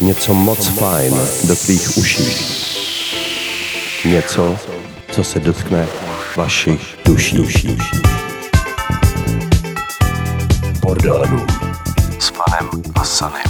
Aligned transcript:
Něco 0.00 0.34
moc 0.34 0.68
fajn 0.68 1.14
do 1.44 1.56
tvých 1.56 1.96
uší. 1.96 2.22
Něco, 4.04 4.56
co 5.10 5.24
se 5.24 5.40
dotkne 5.40 5.86
vašich 6.36 6.98
duší. 7.04 7.36
duší. 7.36 7.78
Bordelů 10.80 11.46
s 12.18 12.30
panem 12.30 12.82
a 12.94 13.04
Sanem. 13.04 13.42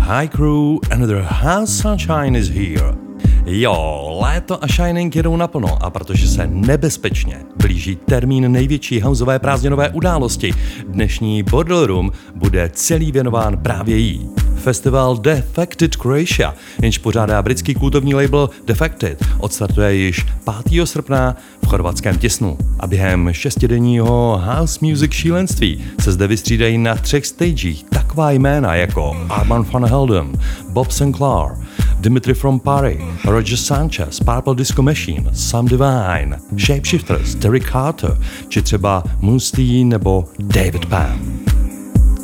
Hi 0.00 0.28
crew, 0.28 0.78
another 0.90 1.22
house 1.22 1.82
sunshine 1.82 2.38
is 2.38 2.48
here. 2.48 3.08
Jo, 3.46 4.18
léto 4.22 4.64
a 4.64 4.66
Shining 4.66 5.16
jedou 5.16 5.36
naplno 5.36 5.82
a 5.82 5.90
protože 5.90 6.28
se 6.28 6.46
nebezpečně 6.46 7.40
blíží 7.78 7.96
termín 7.96 8.52
největší 8.52 9.00
houseové 9.00 9.38
prázdninové 9.38 9.90
události, 9.90 10.54
dnešní 10.88 11.42
Bordel 11.42 11.86
Room 11.86 12.12
bude 12.34 12.70
celý 12.74 13.12
věnován 13.12 13.56
právě 13.56 13.96
jí. 13.96 14.28
Festival 14.56 15.16
Defected 15.16 15.96
Croatia, 15.96 16.54
jenž 16.82 16.98
pořádá 16.98 17.42
britský 17.42 17.74
kultovní 17.74 18.14
label 18.14 18.50
Defected, 18.66 19.24
odstartuje 19.38 19.94
již 19.94 20.26
5. 20.68 20.86
srpna 20.86 21.36
v 21.64 21.66
chorvatském 21.66 22.18
Těsnu. 22.18 22.58
A 22.80 22.86
během 22.86 23.32
šestidenního 23.32 24.42
house 24.44 24.78
music 24.82 25.12
šílenství 25.12 25.84
se 26.00 26.12
zde 26.12 26.26
vystřídají 26.26 26.78
na 26.78 26.94
třech 26.94 27.26
stagech 27.26 27.82
taková 27.82 28.30
jména 28.30 28.74
jako 28.74 29.16
Armand 29.28 29.72
van 29.72 29.86
Helden, 29.86 30.32
Bob 30.68 30.90
Sinclair, 30.90 31.52
Dimitri 32.00 32.34
from 32.34 32.60
Paris, 32.60 32.98
Roger 33.24 33.56
Sanchez, 33.56 34.20
Purple 34.20 34.54
Disco 34.54 34.82
Machine, 34.82 35.30
Sam 35.32 35.66
Divine, 35.66 36.38
Shapeshifters, 36.56 37.34
Terry 37.34 37.60
Carter, 37.60 38.18
či 38.48 38.62
třeba 38.62 39.02
Moonstein 39.20 39.88
nebo 39.88 40.24
David 40.38 40.86
Pam. 40.86 41.38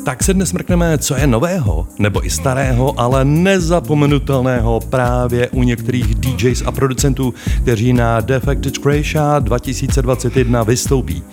Tak 0.05 0.23
se 0.23 0.33
dnes 0.33 0.53
mrkneme, 0.53 0.97
co 0.97 1.15
je 1.15 1.27
nového, 1.27 1.87
nebo 1.99 2.25
i 2.25 2.29
starého, 2.29 2.99
ale 2.99 3.25
nezapomenutelného 3.25 4.79
právě 4.89 5.49
u 5.49 5.63
některých 5.63 6.15
DJs 6.15 6.63
a 6.65 6.71
producentů, 6.71 7.33
kteří 7.61 7.93
na 7.93 8.21
Defected 8.21 8.77
Croatia 8.77 9.39
2021 9.39 10.63
vystoupí. 10.63 11.23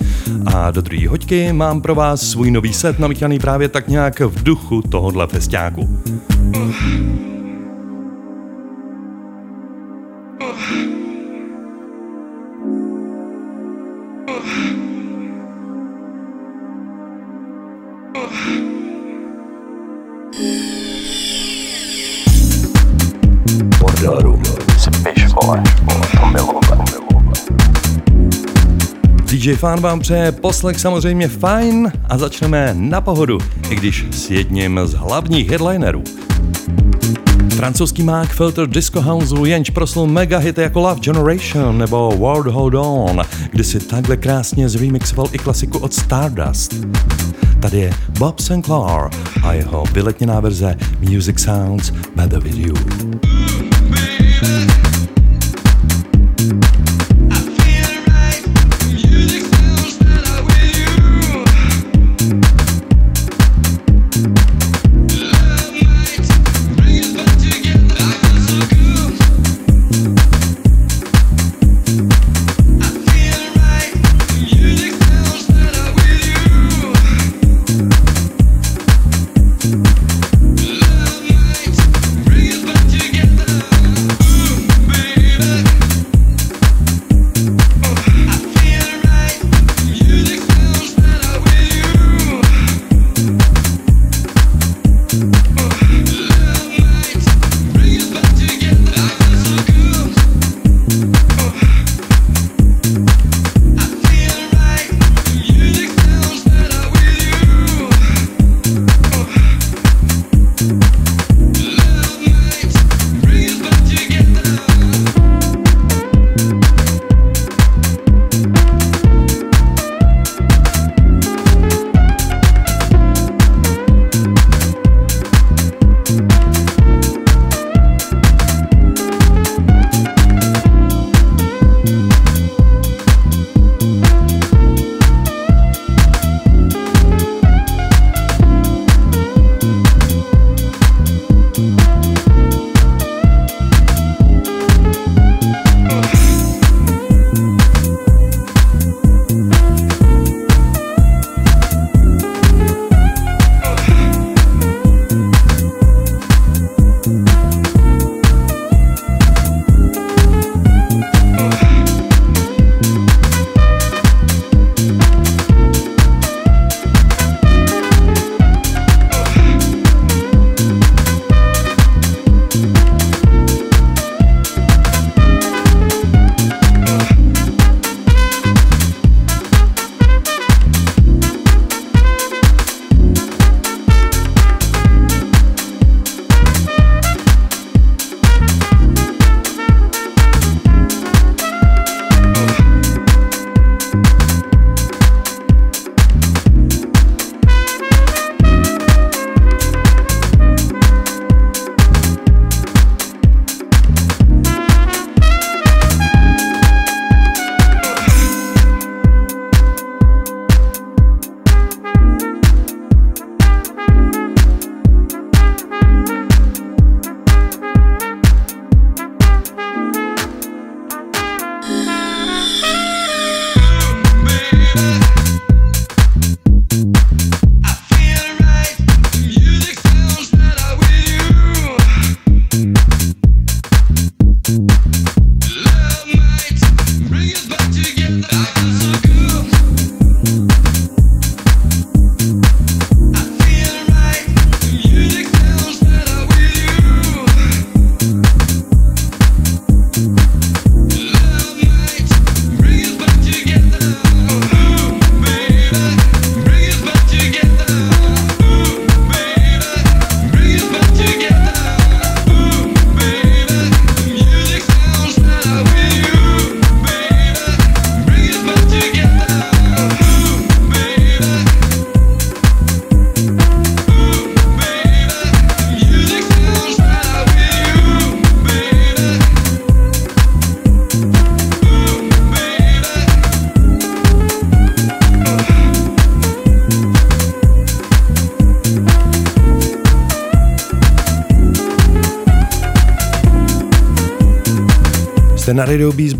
A 0.46 0.70
do 0.70 0.80
druhé 0.80 1.08
hoďky 1.08 1.52
mám 1.52 1.80
pro 1.80 1.94
vás 1.94 2.20
svůj 2.20 2.50
nový 2.50 2.72
set 2.72 2.98
namíchaný 2.98 3.38
právě 3.38 3.68
tak 3.68 3.88
nějak 3.88 4.20
v 4.20 4.42
duchu 4.42 4.82
tohohle 4.82 5.26
festiáku. 5.26 5.88
DJ 29.26 29.56
Fan 29.56 29.80
vám 29.80 30.00
přeje 30.00 30.32
poslech 30.32 30.80
samozřejmě 30.80 31.28
fajn 31.28 31.92
a 32.08 32.18
začneme 32.18 32.74
na 32.78 33.00
pohodu, 33.00 33.38
i 33.70 33.74
když 33.74 34.06
s 34.10 34.30
jedním 34.30 34.80
z 34.84 34.94
hlavních 34.94 35.50
headlinerů. 35.50 36.02
Francouzský 37.56 38.02
mák 38.02 38.32
Filter 38.32 38.66
Disco 38.66 39.00
House 39.00 39.34
jenž 39.44 39.70
proslul 39.70 40.06
mega 40.06 40.38
hity 40.38 40.60
jako 40.62 40.80
Love 40.80 41.00
Generation 41.00 41.78
nebo 41.78 42.10
World 42.16 42.46
Hold 42.46 42.74
On, 42.74 43.20
kdy 43.50 43.64
si 43.64 43.80
takhle 43.80 44.16
krásně 44.16 44.68
zremixoval 44.68 45.26
i 45.32 45.38
klasiku 45.38 45.78
od 45.78 45.94
Stardust. 45.94 46.74
Tady 47.60 47.78
je 47.78 47.92
Bob 48.18 48.40
Sinclair 48.40 49.10
a 49.42 49.52
jeho 49.52 49.84
vyletněná 49.92 50.40
verze 50.40 50.76
Music 51.10 51.40
Sounds 51.40 51.92
Better 52.16 52.40
With 52.40 52.56
You. 52.56 52.74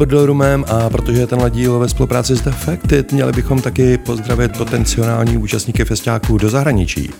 Na 0.03 0.09
Radio 0.09 0.25
B 0.27 0.33
s 0.33 0.35
Bordelroomem 0.35 0.65
a 0.69 0.91
protože 0.91 1.27
tenhle 1.27 1.51
díl 1.51 1.79
ve 1.79 1.89
spolupráci 1.89 2.37
s 2.37 2.41
Defected, 2.41 3.13
měli 3.13 3.33
bychom 3.33 3.63
taky 3.63 3.99
pozdravit 3.99 4.59
potenciální 4.59 5.37
účastníky 5.37 5.85
festiáků 5.85 6.39
do 6.39 6.51
zahraničí. 6.51 7.11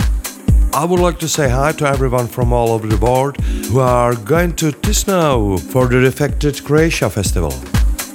I 0.75 0.87
would 0.87 1.01
like 1.07 1.19
to 1.19 1.29
say 1.29 1.49
hi 1.49 1.73
to 1.73 1.87
everyone 1.87 2.27
from 2.27 2.53
all 2.53 2.71
over 2.71 2.89
the 2.89 2.97
world 2.97 3.39
who 3.71 3.81
are 3.81 4.17
going 4.17 4.55
to 4.55 4.73
Tisno 4.73 5.57
for 5.71 5.89
the 5.89 6.01
Defected 6.01 6.61
Croatia 6.61 7.09
Festival. 7.09 7.53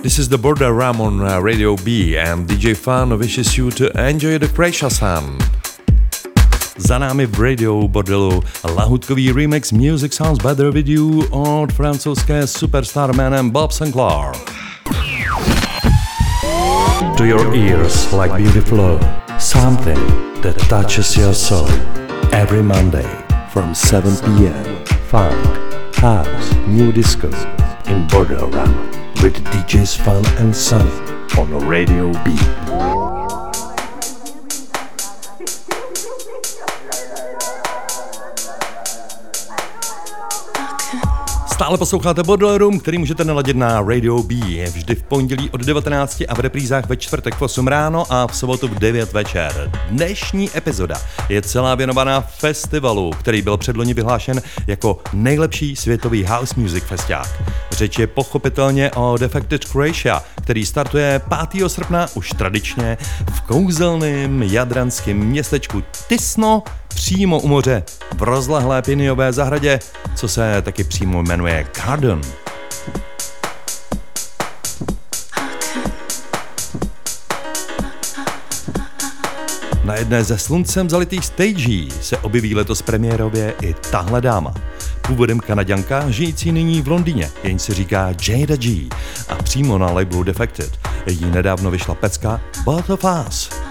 This 0.01 0.19
is 0.19 0.27
the 0.27 0.37
Border 0.37 0.73
Ram 0.73 1.01
on 1.01 1.21
uh, 1.21 1.39
Radio 1.43 1.75
B 1.75 2.17
and 2.17 2.47
DJ 2.47 2.75
Fan 2.75 3.19
wishes 3.19 3.57
you 3.57 3.71
to 3.71 3.85
enjoy 4.07 4.39
the 4.39 4.47
Croatia 4.47 4.89
sun. 4.89 5.37
Za 6.77 6.97
námi 6.97 7.25
v 7.25 7.39
Radio 7.39 7.87
Bordelu 7.87 8.43
lahutkový 8.75 9.31
remix 9.31 9.71
Music 9.71 10.13
Sounds 10.13 10.43
Better 10.43 10.71
With 10.71 10.87
You 10.87 11.25
od 11.31 11.73
francouzské 11.73 12.47
superstar 12.47 13.15
jménem 13.15 13.49
Bob 13.49 13.71
Sinclair. 13.71 14.46
To 17.17 17.25
your 17.25 17.55
ears 17.55 18.13
like 18.13 18.37
beautiful 18.37 18.77
flow, 18.77 18.99
something 19.39 19.97
that 20.41 20.55
touches 20.69 21.17
your 21.17 21.33
soul. 21.33 21.67
Every 22.31 22.61
Monday 22.61 23.09
from 23.49 23.73
7 23.73 24.15
p.m. 24.37 24.85
Funk, 25.09 25.95
house, 25.95 26.53
new 26.67 26.91
disco 26.91 27.29
in 27.87 28.07
Bordel 28.07 28.53
Ram 28.53 28.91
with 29.23 29.43
DJs 29.45 29.97
Fun 29.97 30.23
and 30.37 30.55
Sunny 30.55 30.91
on 31.39 31.67
Radio 31.67 32.13
B. 32.23 32.66
Stále 41.67 41.77
posloucháte 41.77 42.21
Room, 42.57 42.79
který 42.79 42.97
můžete 42.97 43.23
naladit 43.23 43.57
na 43.57 43.81
Radio 43.81 44.23
B. 44.23 44.33
Je 44.35 44.69
vždy 44.69 44.95
v 44.95 45.03
pondělí 45.03 45.49
od 45.49 45.61
19 45.61 46.23
a 46.27 46.35
v 46.35 46.39
reprízách 46.39 46.87
ve 46.87 46.97
čtvrtek 46.97 47.35
v 47.35 47.41
8 47.41 47.67
ráno 47.67 48.05
a 48.09 48.27
v 48.27 48.35
sobotu 48.35 48.67
v 48.67 48.79
9 48.79 49.13
večer. 49.13 49.71
Dnešní 49.89 50.49
epizoda 50.57 50.95
je 51.29 51.41
celá 51.41 51.75
věnovaná 51.75 52.21
festivalu, 52.21 53.11
který 53.19 53.41
byl 53.41 53.57
předloni 53.57 53.93
vyhlášen 53.93 54.41
jako 54.67 54.99
nejlepší 55.13 55.75
světový 55.75 56.25
house 56.25 56.53
music 56.57 56.83
festiák. 56.83 57.43
Řeč 57.71 57.99
je 57.99 58.07
pochopitelně 58.07 58.91
o 58.91 59.17
Defected 59.17 59.65
Croatia, 59.65 60.23
který 60.43 60.65
startuje 60.65 61.21
5. 61.51 61.69
srpna 61.69 62.07
už 62.13 62.29
tradičně 62.29 62.97
v 63.31 63.41
kouzelném 63.41 64.43
jadranském 64.43 65.17
městečku 65.17 65.83
Tisno 66.07 66.63
přímo 66.97 67.39
u 67.39 67.47
moře 67.47 67.83
v 68.17 68.21
rozlehlé 68.23 68.81
piniové 68.81 69.33
zahradě, 69.33 69.79
co 70.15 70.27
se 70.27 70.61
taky 70.61 70.83
přímo 70.83 71.23
jmenuje 71.23 71.67
Garden. 71.85 72.21
Na 79.83 79.95
jedné 79.95 80.23
ze 80.23 80.37
sluncem 80.37 80.89
zalitých 80.89 81.25
stagí 81.25 81.89
se 82.01 82.17
objeví 82.17 82.55
letos 82.55 82.81
premiérově 82.81 83.53
i 83.61 83.73
tahle 83.73 84.21
dáma. 84.21 84.53
Původem 85.07 85.39
kanaděnka, 85.39 86.09
žijící 86.09 86.51
nyní 86.51 86.81
v 86.81 86.87
Londýně, 86.87 87.29
jen 87.43 87.59
se 87.59 87.73
říká 87.73 88.13
Jada 88.27 88.55
G. 88.55 88.89
A 89.29 89.35
přímo 89.35 89.77
na 89.77 89.91
labelu 89.91 90.23
Defected 90.23 90.79
jí 91.07 91.25
nedávno 91.25 91.71
vyšla 91.71 91.95
pecka 91.95 92.41
both 92.65 92.89
of 92.89 93.05
us. 93.27 93.66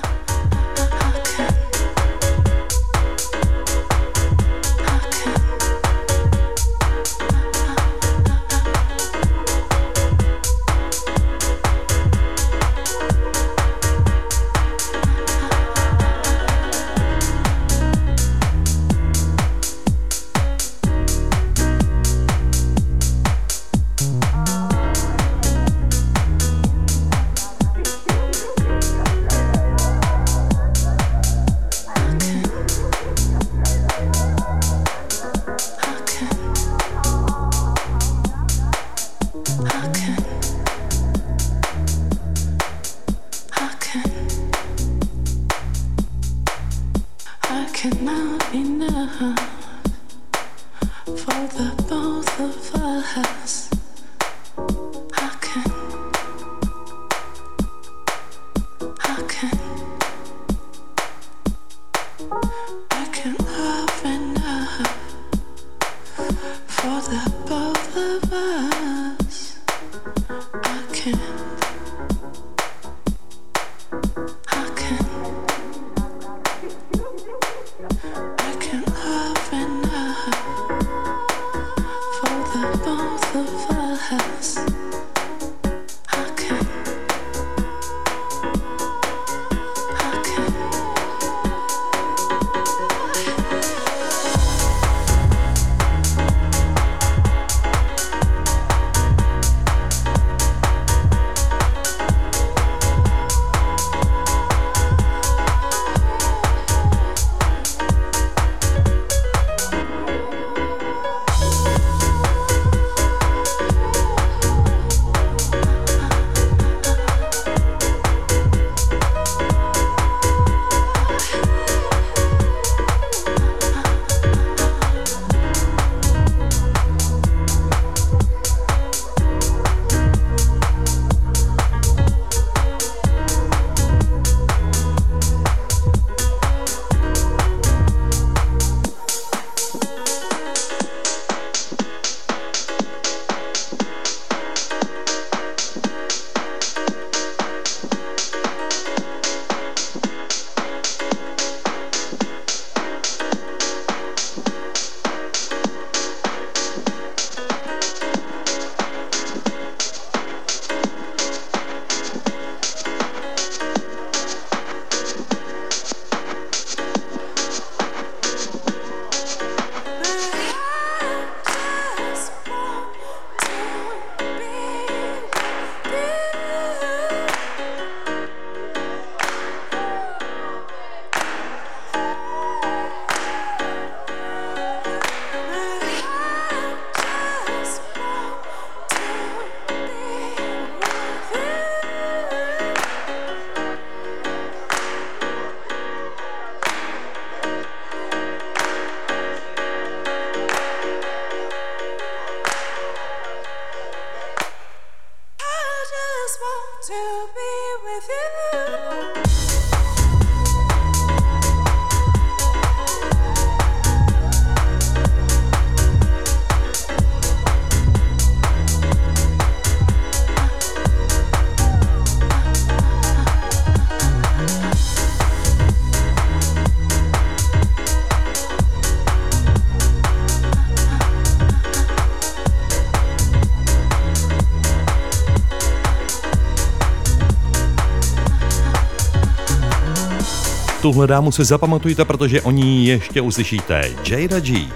Tuhle 240.86 241.06
dámu 241.06 241.32
si 241.32 241.44
zapamatujte, 241.44 242.04
protože 242.04 242.42
o 242.42 242.50
ní 242.50 242.86
ještě 242.86 243.20
uslyšíte. 243.20 243.90
Jada 244.08 244.40
G. 244.40 244.68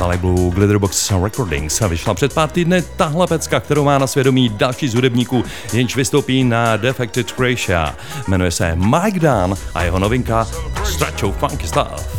Na 0.00 0.06
labelu 0.06 0.50
Glitterbox 0.50 1.10
Recordings 1.22 1.80
vyšla 1.80 2.14
před 2.14 2.34
pár 2.34 2.50
týdny 2.50 2.82
tahle 2.82 3.26
pecka, 3.26 3.60
kterou 3.60 3.84
má 3.84 3.98
na 3.98 4.06
svědomí 4.06 4.48
další 4.48 4.88
z 4.88 4.94
hudebníků, 4.94 5.44
jenž 5.72 5.96
vystoupí 5.96 6.44
na 6.44 6.76
Defected 6.76 7.32
Croatia. 7.32 7.94
Jmenuje 8.28 8.50
se 8.50 8.76
Mike 8.76 9.20
Dunn 9.20 9.54
a 9.74 9.82
jeho 9.82 9.98
novinka 9.98 10.46
Stretcho 10.84 11.32
Funky 11.32 11.66
Stuff. 11.66 12.09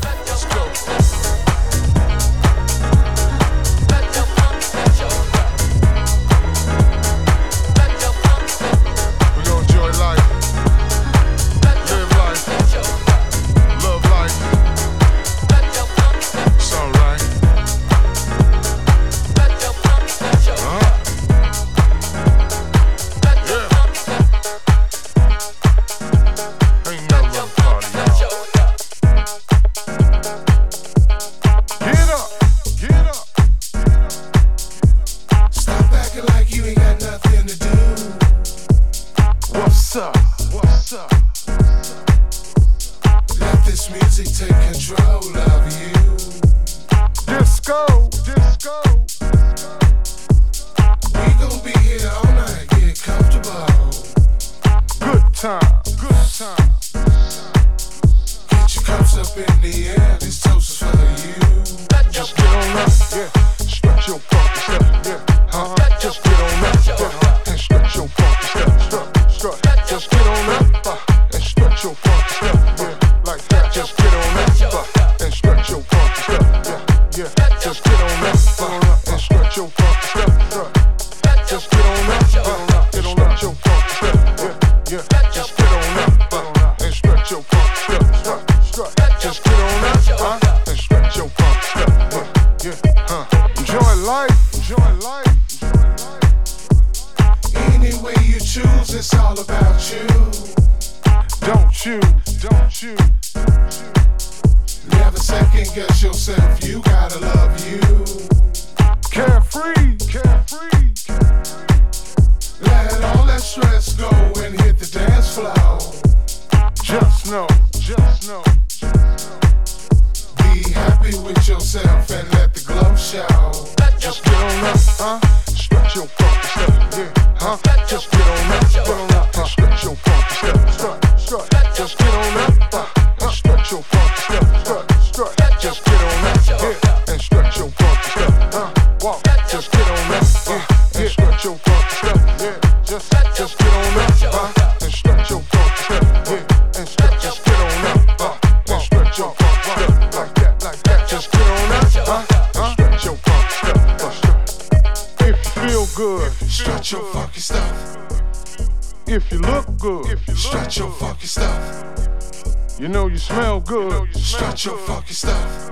You 162.82 162.88
know 162.88 163.06
you 163.06 163.18
smell 163.20 163.60
good. 163.60 163.84
You 163.84 163.90
know 163.90 164.04
you 164.06 164.14
smell 164.14 164.24
Stretch 164.24 164.66
your 164.66 164.76
fucking 164.76 164.96
funky 164.96 165.14
stuff. 165.14 165.70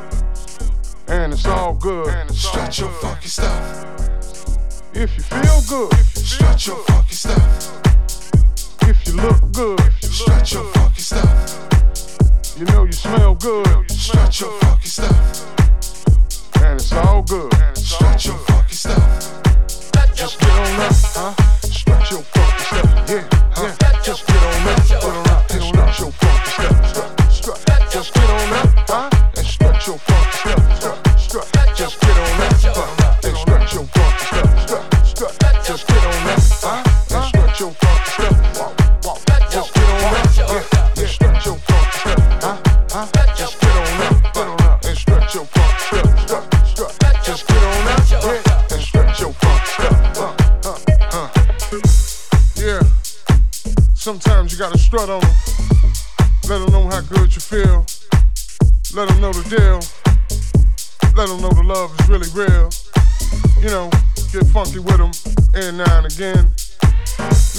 And 1.08 1.34
it's 1.34 1.44
all 1.48 1.74
good. 1.74 2.08
And 2.08 2.30
it's 2.30 2.48
Stretch 2.48 2.84
all 2.84 2.86
your 2.86 2.96
fucking 3.00 3.10
funky 3.10 3.28
stuff. 3.30 4.89
If 4.94 5.18
you 5.18 5.24
feel 5.24 5.62
good, 5.68 5.94
if 5.94 6.16
you 6.16 6.22
stretch 6.22 6.68
your 6.68 6.75
funky 6.84 7.16
stuff. 7.16 7.82
If 8.84 9.08
you 9.08 9.13
look 9.13 9.51
good, 9.54 9.80
if 9.80 10.04
you 10.04 10.10
stretch 10.10 10.54
your 10.54 10.66
funky 10.66 11.01
stuff. 11.01 12.56
You 12.60 12.66
know 12.66 12.84
you 12.84 12.92
smell 12.92 13.34
good. 13.34 13.66
You 13.66 13.74
know 13.74 13.82
you 13.89 13.96
stretch 13.96 14.42
your 14.42 14.51
funky 14.60 14.88
stuff. 14.88 16.62
And 16.62 16.80
it's 16.80 16.92
all 16.92 17.24
good. 17.24 17.51
And 17.56 17.75
it's 17.75 17.88
Stretch 17.88 18.28
all 18.28 18.36
your 18.36 18.46
funky 18.46 18.75
stuff. 18.75 19.42
Just 20.13 20.39
get 20.39 20.51
on 20.51 20.80
up, 20.80 20.94
huh? 20.94 21.59
strut 54.89 55.08
on 55.08 55.22
them. 55.22 55.29
Let 56.50 56.65
them 56.65 56.72
know 56.72 56.89
how 56.89 57.01
good 57.01 57.29
you 57.36 57.39
feel. 57.39 57.86
Let 58.96 59.08
them 59.08 59.22
know 59.22 59.31
the 59.31 59.46
deal. 59.46 59.77
Let 61.15 61.27
them 61.29 61.41
know 61.41 61.50
the 61.50 61.62
love 61.62 61.93
is 62.00 62.10
really 62.10 62.29
real. 62.34 62.74
You 63.62 63.69
know, 63.69 63.91
get 64.34 64.48
funky 64.50 64.79
with 64.79 64.98
them 64.98 65.12
and 65.53 65.77
now 65.77 65.98
and 66.00 66.08
again. 66.12 66.50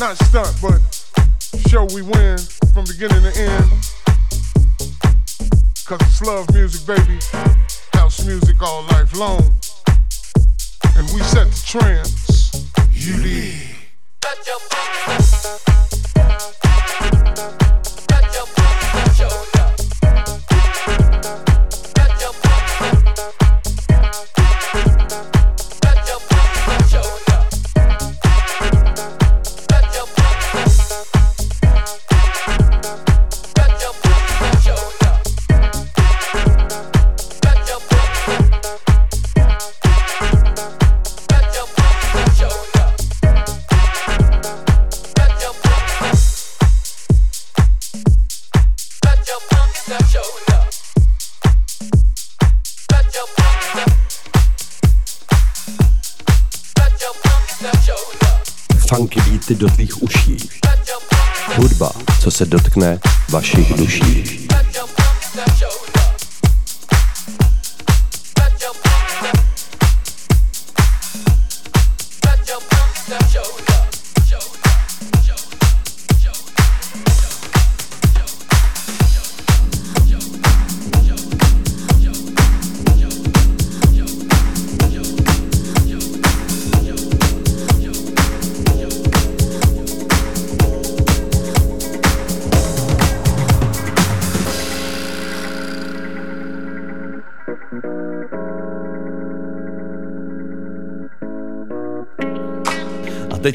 Not 0.00 0.18
stunt, 0.26 0.58
but 0.60 0.82
show 1.70 1.84
we 1.94 2.02
win 2.02 2.37
from 2.75 2.84
beginning 2.90 3.22
to 3.22 3.32
end. 3.38 3.70
Cause 5.87 6.00
it's 6.02 6.22
love 6.22 6.52
music, 6.52 6.84
baby. 6.84 7.20
House 7.92 8.26
music 8.26 8.60
all 8.60 8.82
life 8.90 9.14
long. 9.14 9.54
And 10.99 11.06
we 11.14 11.20
set 11.22 11.46
the 11.46 11.62
trends. 11.64 12.66
You 12.90 13.22
did. 13.22 13.70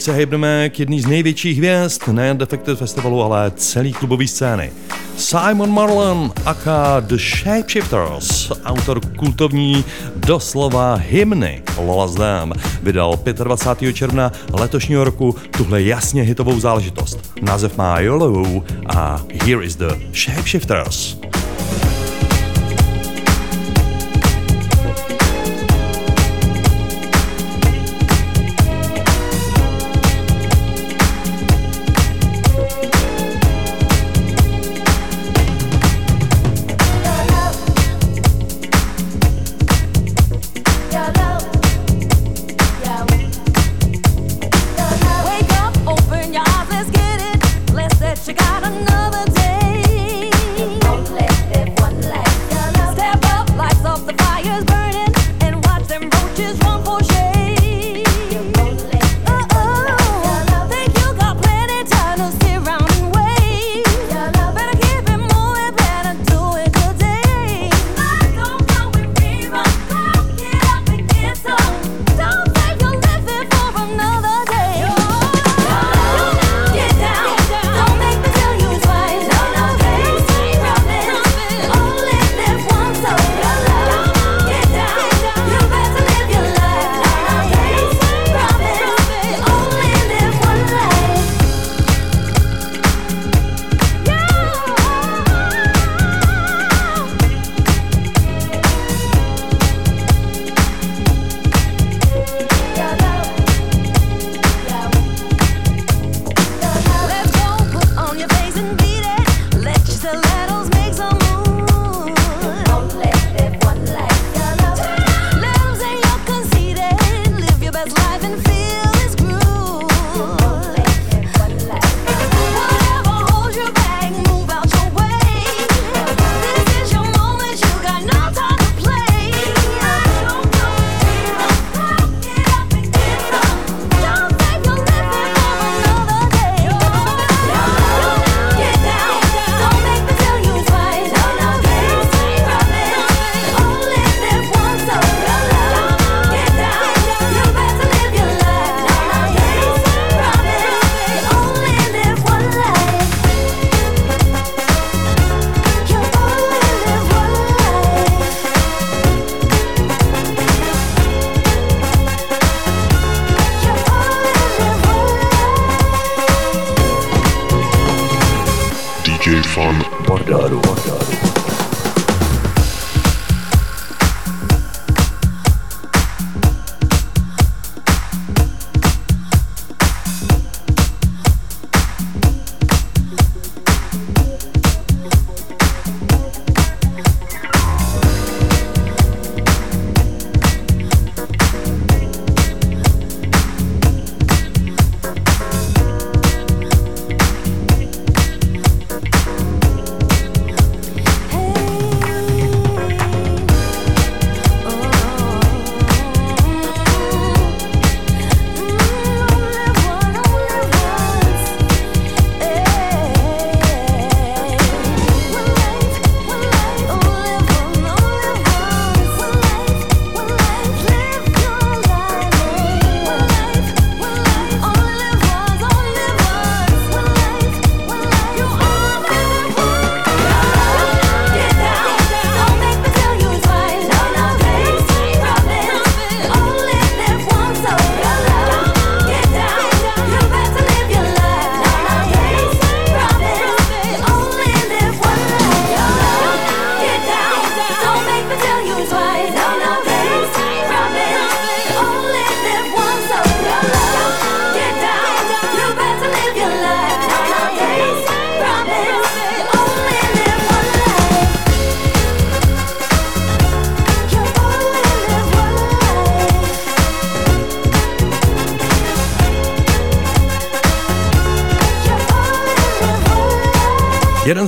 Se 0.05 0.13
hejbneme 0.13 0.69
k 0.69 0.79
jedný 0.79 1.01
z 1.01 1.05
největších 1.05 1.57
hvězd, 1.57 2.07
nejen 2.11 2.37
Defected 2.37 2.79
Festivalu, 2.79 3.23
ale 3.23 3.51
celý 3.55 3.93
klubový 3.93 4.27
scény. 4.27 4.71
Simon 5.17 5.71
Marlon, 5.71 6.31
aka 6.45 6.99
The 6.99 7.17
Shapeshifters, 7.17 8.51
autor 8.65 8.99
kultovní 9.15 9.85
doslova 10.15 10.95
hymny 10.95 11.63
Lola's 11.77 12.15
Dam, 12.15 12.53
vydal 12.83 13.19
25. 13.43 13.93
června 13.93 14.31
letošního 14.53 15.03
roku 15.03 15.35
tuhle 15.57 15.81
jasně 15.81 16.21
hitovou 16.21 16.59
záležitost. 16.59 17.33
Název 17.41 17.77
má 17.77 17.99
YOLO 17.99 18.63
a 18.85 19.21
Here 19.43 19.65
is 19.65 19.75
the 19.75 19.95
Shapeshifters. 20.13 21.24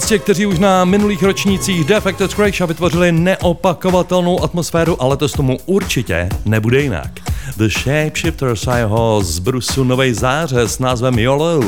Těch, 0.08 0.22
kteří 0.22 0.46
už 0.46 0.60
na 0.60 0.86
minulých 0.86 1.24
ročnících 1.24 1.86
Defected 1.86 2.34
Creation 2.34 2.68
vytvořili 2.68 3.12
neopakovatelnou 3.12 4.44
atmosféru, 4.44 5.02
ale 5.02 5.18
to 5.18 5.28
s 5.28 5.32
tomu 5.32 5.58
určitě 5.66 6.30
nebude 6.46 6.82
jinak. 6.82 7.12
The 7.58 7.68
Shapeshifters 7.68 8.68
a 8.68 8.78
jeho 8.78 9.22
z 9.24 9.40
Brusu 9.40 9.84
Novej 9.84 10.14
záře 10.14 10.62
s 10.62 10.80
názvem 10.80 11.20
YOLO. 11.20 11.62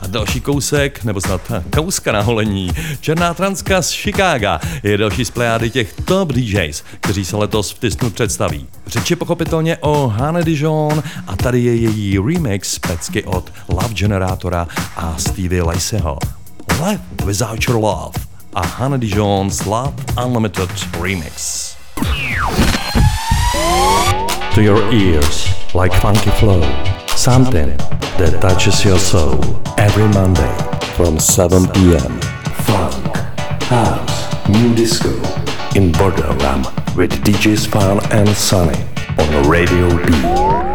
A 0.00 0.06
další 0.06 0.40
kousek, 0.40 1.04
nebo 1.04 1.20
snad 1.20 1.40
kouska 1.74 2.12
na 2.12 2.20
holení, 2.20 2.70
Černá 3.00 3.34
transka 3.34 3.82
z 3.82 3.92
Chicaga 3.92 4.60
je 4.82 4.98
další 4.98 5.24
z 5.24 5.30
plejády 5.30 5.70
těch 5.70 5.94
top 6.04 6.32
DJs, 6.32 6.82
kteří 7.00 7.24
se 7.24 7.36
letos 7.36 7.70
v 7.70 7.78
Tisnu 7.78 8.10
představí. 8.10 8.66
Řeč 8.86 9.10
je 9.10 9.16
pochopitelně 9.16 9.76
o 9.76 10.08
Hane 10.08 10.44
Dijon 10.44 11.02
a 11.26 11.36
tady 11.36 11.60
je 11.60 11.74
její 11.74 12.18
remix 12.18 12.78
pecky 12.78 13.24
od 13.24 13.52
Love 13.68 13.94
Generatora 13.94 14.68
a 14.96 15.14
Stevie 15.18 15.62
Laceyho. 15.62 16.18
Life 16.80 17.00
Without 17.24 17.66
Your 17.66 17.80
Love 17.80 18.26
a 18.56 18.66
Hannah 18.66 18.98
Dijon's 18.98 19.66
Love 19.66 19.94
Unlimited 20.16 20.68
Remix. 20.96 21.76
To 24.54 24.62
your 24.62 24.90
ears, 24.90 25.46
like 25.74 25.92
funky 25.92 26.30
flow, 26.30 26.62
something 27.08 27.76
that 28.16 28.38
touches 28.40 28.82
your 28.82 28.98
soul. 28.98 29.38
Every 29.76 30.08
Monday 30.08 30.56
from 30.96 31.18
7 31.18 31.68
p.m. 31.72 32.20
Funk, 32.64 33.16
house, 33.64 34.48
new 34.48 34.74
disco 34.74 35.10
in 35.74 35.92
Borderland 35.92 36.64
with 36.96 37.12
DJs 37.24 37.68
Fun 37.68 38.00
and 38.10 38.28
Sunny 38.30 38.82
on 39.18 39.48
Radio 39.50 39.88
B. 40.06 40.66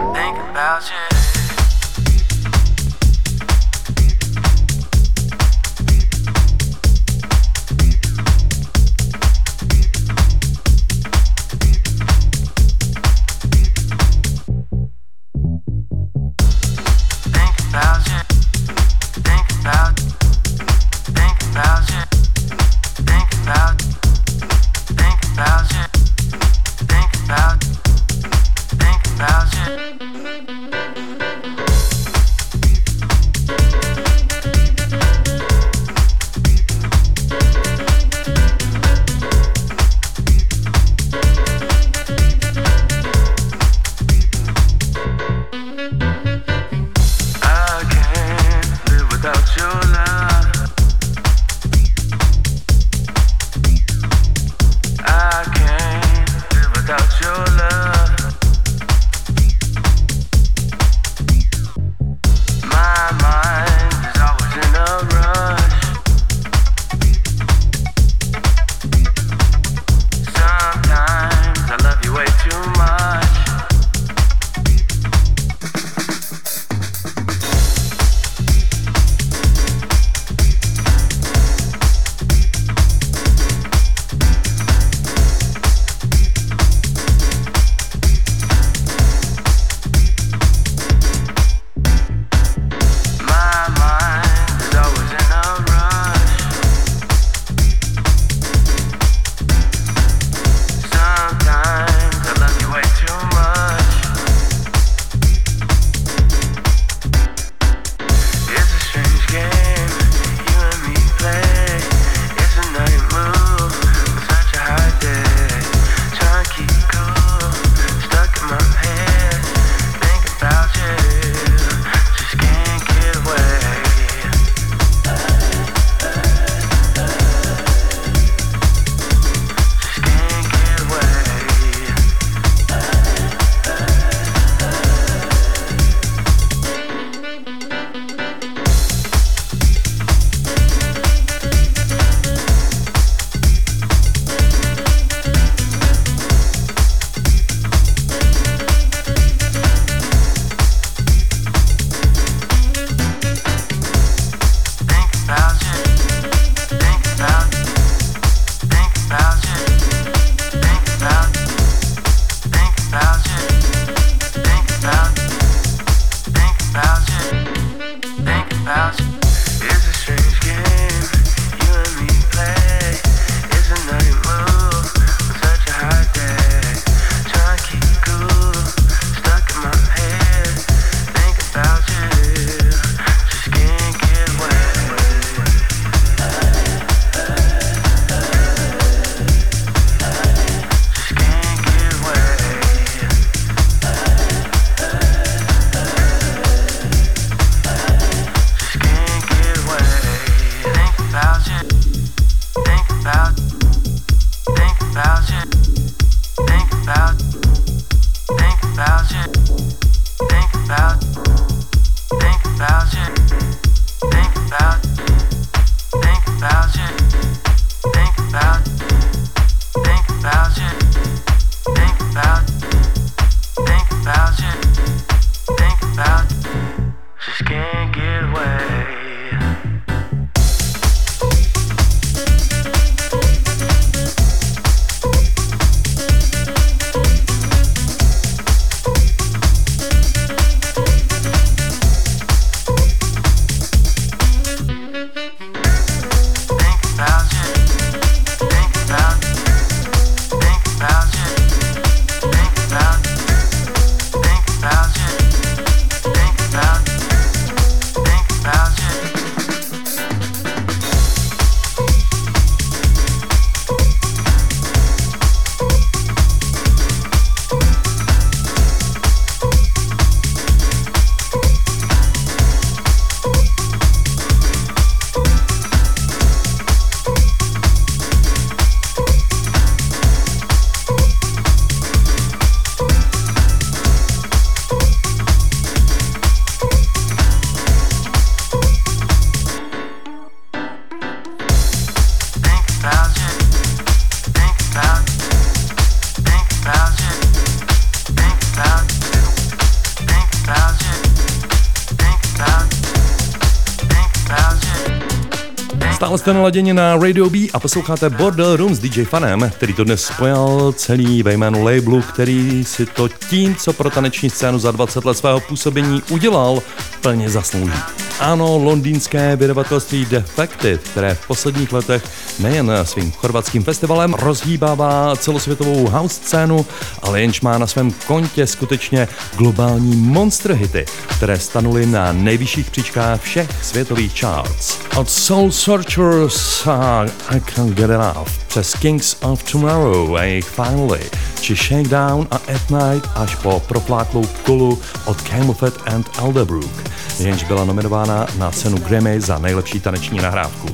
jste 306.22 306.34
naladěni 306.34 306.74
na 306.74 306.98
Radio 306.98 307.30
B 307.30 307.38
a 307.54 307.60
posloucháte 307.60 308.10
Bordel 308.10 308.56
Room 308.56 308.76
s 308.76 308.80
DJ 308.80 309.04
Fanem, 309.04 309.52
který 309.56 309.74
to 309.74 309.84
dnes 309.84 310.04
spojil 310.06 310.74
celý 310.78 311.24
ve 311.24 311.34
jménu 311.34 311.64
labelu, 311.64 312.02
který 312.02 312.66
si 312.66 312.86
to 312.86 313.08
tím, 313.08 313.56
co 313.56 313.74
pro 313.74 313.90
taneční 313.90 314.30
scénu 314.30 314.60
za 314.60 314.72
20 314.72 315.06
let 315.06 315.18
svého 315.18 315.40
působení 315.40 316.02
udělal, 316.10 316.62
plně 317.02 317.30
zaslouží. 317.30 317.74
Ano, 318.20 318.58
londýnské 318.58 319.36
vydavatelství 319.36 320.06
Defected, 320.06 320.82
které 320.82 321.16
v 321.16 321.28
posledních 321.28 321.74
letech 321.74 322.04
nejen 322.40 322.72
svým 322.84 323.12
chorvatským 323.12 323.64
festivalem 323.64 324.14
rozhýbává 324.14 325.16
celosvětovou 325.16 325.90
house 325.90 326.16
scénu, 326.16 326.66
ale 327.02 327.22
jenž 327.22 327.42
má 327.42 327.58
na 327.58 327.68
svém 327.68 327.92
kontě 327.92 328.48
skutečně 328.48 329.08
globální 329.38 329.96
monster 329.96 330.54
hity, 330.54 330.86
které 331.18 331.40
stanuly 331.40 331.86
na 331.86 332.12
nejvyšších 332.12 332.72
příčkách 332.72 333.22
všech 333.22 333.66
světových 333.66 334.20
charts. 334.20 334.81
Od 334.98 335.10
Soul 335.10 335.52
Searchers 335.52 336.68
a 336.68 337.06
I 337.30 337.40
Can't 337.40 337.76
Get 337.76 337.90
Enough 337.90 338.30
přes 338.48 338.74
Kings 338.74 339.16
of 339.22 339.52
Tomorrow 339.52 340.16
a 340.16 340.24
jejich 340.24 340.46
Finally, 340.46 341.10
či 341.42 341.56
Shakedown 341.56 342.28
a 342.32 342.36
At 342.36 342.70
Night 342.70 343.10
až 343.16 343.36
po 343.36 343.60
propláklou 343.60 344.26
kolu 344.44 344.82
od 345.06 345.22
Camelfed 345.22 345.74
and 345.86 346.10
Elderbrook, 346.20 346.84
jenž 347.20 347.44
byla 347.44 347.66
nominována 347.66 348.28
na 348.38 348.52
cenu 348.52 348.78
Grammy 348.78 349.22
za 349.22 349.40
nejlepší 349.40 349.80
taneční 349.80 350.18
nahrávku. 350.18 350.68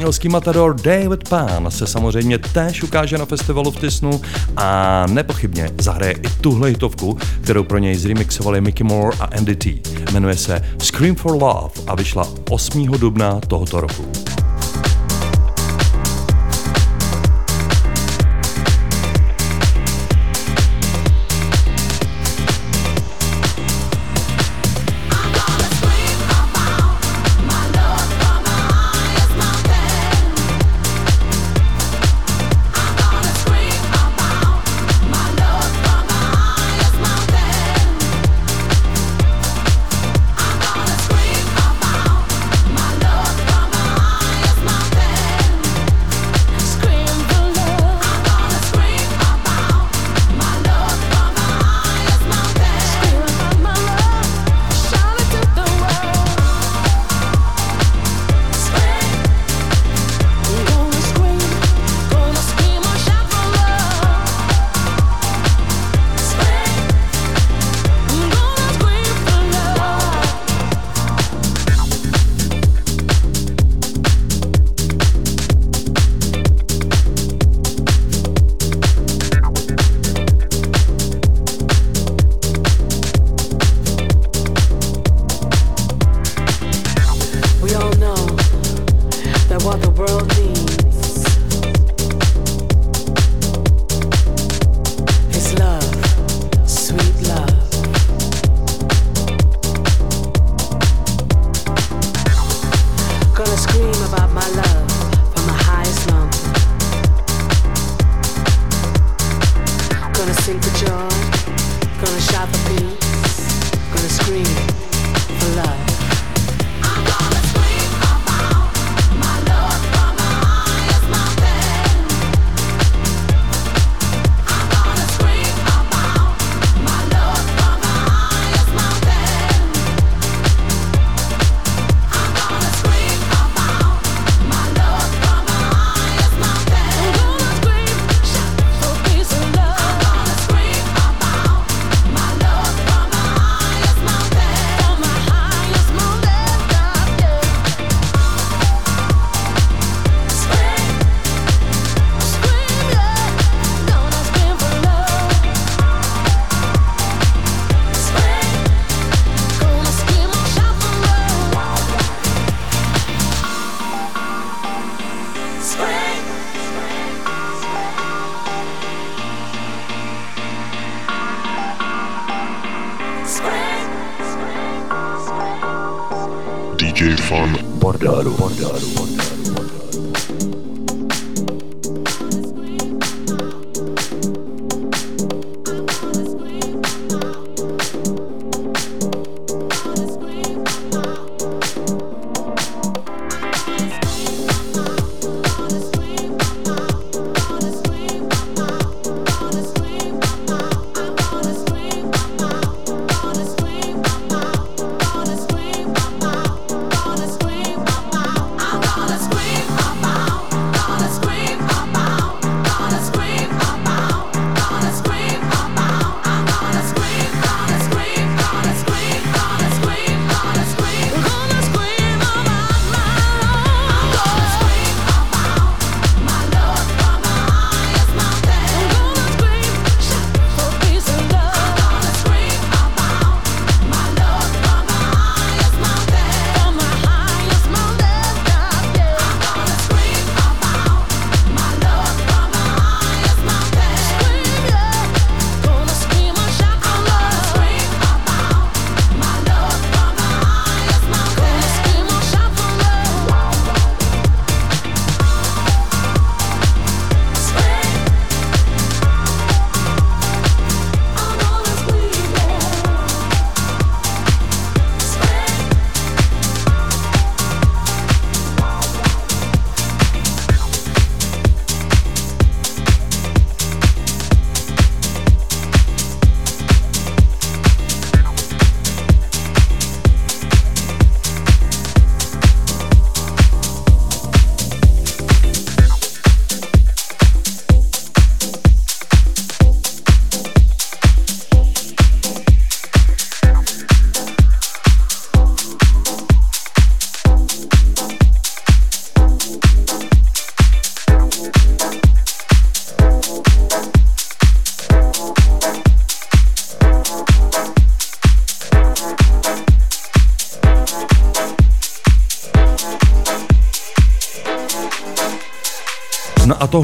Španělský 0.00 0.28
matador 0.28 0.74
David 0.74 1.28
Pan 1.28 1.70
se 1.70 1.86
samozřejmě 1.86 2.38
též 2.38 2.82
ukáže 2.82 3.18
na 3.18 3.24
festivalu 3.24 3.70
v 3.70 3.80
Tisnu 3.80 4.20
a 4.56 5.06
nepochybně 5.06 5.70
zahraje 5.78 6.12
i 6.12 6.30
tuhle 6.40 6.68
hitovku, 6.68 7.18
kterou 7.40 7.64
pro 7.64 7.78
něj 7.78 7.94
zremixovali 7.94 8.60
Mickey 8.60 8.86
Moore 8.86 9.16
a 9.20 9.24
Andy 9.24 9.56
T. 9.56 9.70
Jmenuje 10.12 10.36
se 10.36 10.62
Scream 10.78 11.14
for 11.14 11.32
Love 11.32 11.70
a 11.86 11.94
vyšla 11.94 12.28
8. 12.50 12.86
dubna 12.86 13.40
tohoto 13.40 13.80
roku. 13.80 14.19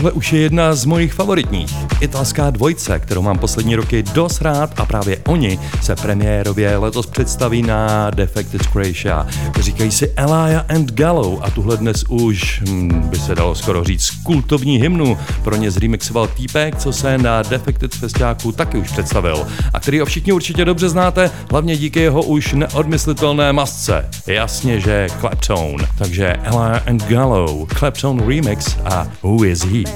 Tohle 0.06 0.16
už 0.16 0.32
je 0.32 0.40
jedna 0.40 0.74
z 0.74 0.84
mojich 0.84 1.12
favoritních. 1.12 1.74
Italská 2.00 2.50
dvojce, 2.50 2.98
kterou 2.98 3.22
mám 3.22 3.38
poslední 3.38 3.76
roky 3.76 4.02
dost 4.02 4.42
rád 4.42 4.80
a 4.80 4.86
právě 4.86 5.18
oni 5.26 5.58
se 5.82 5.96
premiérově 5.96 6.76
letos 6.76 7.06
představí 7.06 7.62
na 7.62 8.10
Defected 8.10 8.66
Croatia. 8.66 9.26
Říkají 9.60 9.90
si 9.90 10.12
Elia 10.16 10.64
and 10.68 10.92
Gallo 10.92 11.44
a 11.44 11.50
tuhle 11.50 11.76
dnes 11.76 12.04
už, 12.08 12.62
hm, 12.68 13.08
by 13.10 13.18
se 13.18 13.34
dalo 13.34 13.54
skoro 13.54 13.84
říct, 13.84 14.10
kultovní 14.22 14.76
hymnu 14.76 15.18
pro 15.44 15.56
ně 15.56 15.70
zremixoval 15.70 16.26
týpek, 16.26 16.76
co 16.76 16.92
se 16.92 17.18
na 17.18 17.42
Defected 17.42 17.94
Festiáku 17.94 18.52
taky 18.52 18.78
už 18.78 18.90
představil 18.90 19.46
a 19.72 19.80
který 19.80 20.00
ho 20.00 20.06
všichni 20.06 20.32
určitě 20.32 20.64
dobře 20.64 20.88
znáte, 20.88 21.30
hlavně 21.50 21.76
díky 21.76 22.00
jeho 22.00 22.22
už 22.22 22.52
neodmyslitelné 22.52 23.52
masce. 23.52 24.10
Jasně, 24.26 24.80
že 24.80 25.06
Claptone. 25.20 25.88
Takže 25.98 26.32
Elia 26.32 26.82
and 26.86 27.02
Gallo, 27.08 27.66
Claptone 27.78 28.26
remix 28.26 28.76
a 28.84 29.08
Who 29.22 29.44
is 29.44 29.64
he? 29.64 29.95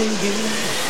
To 0.00 0.06
you? 0.06 0.89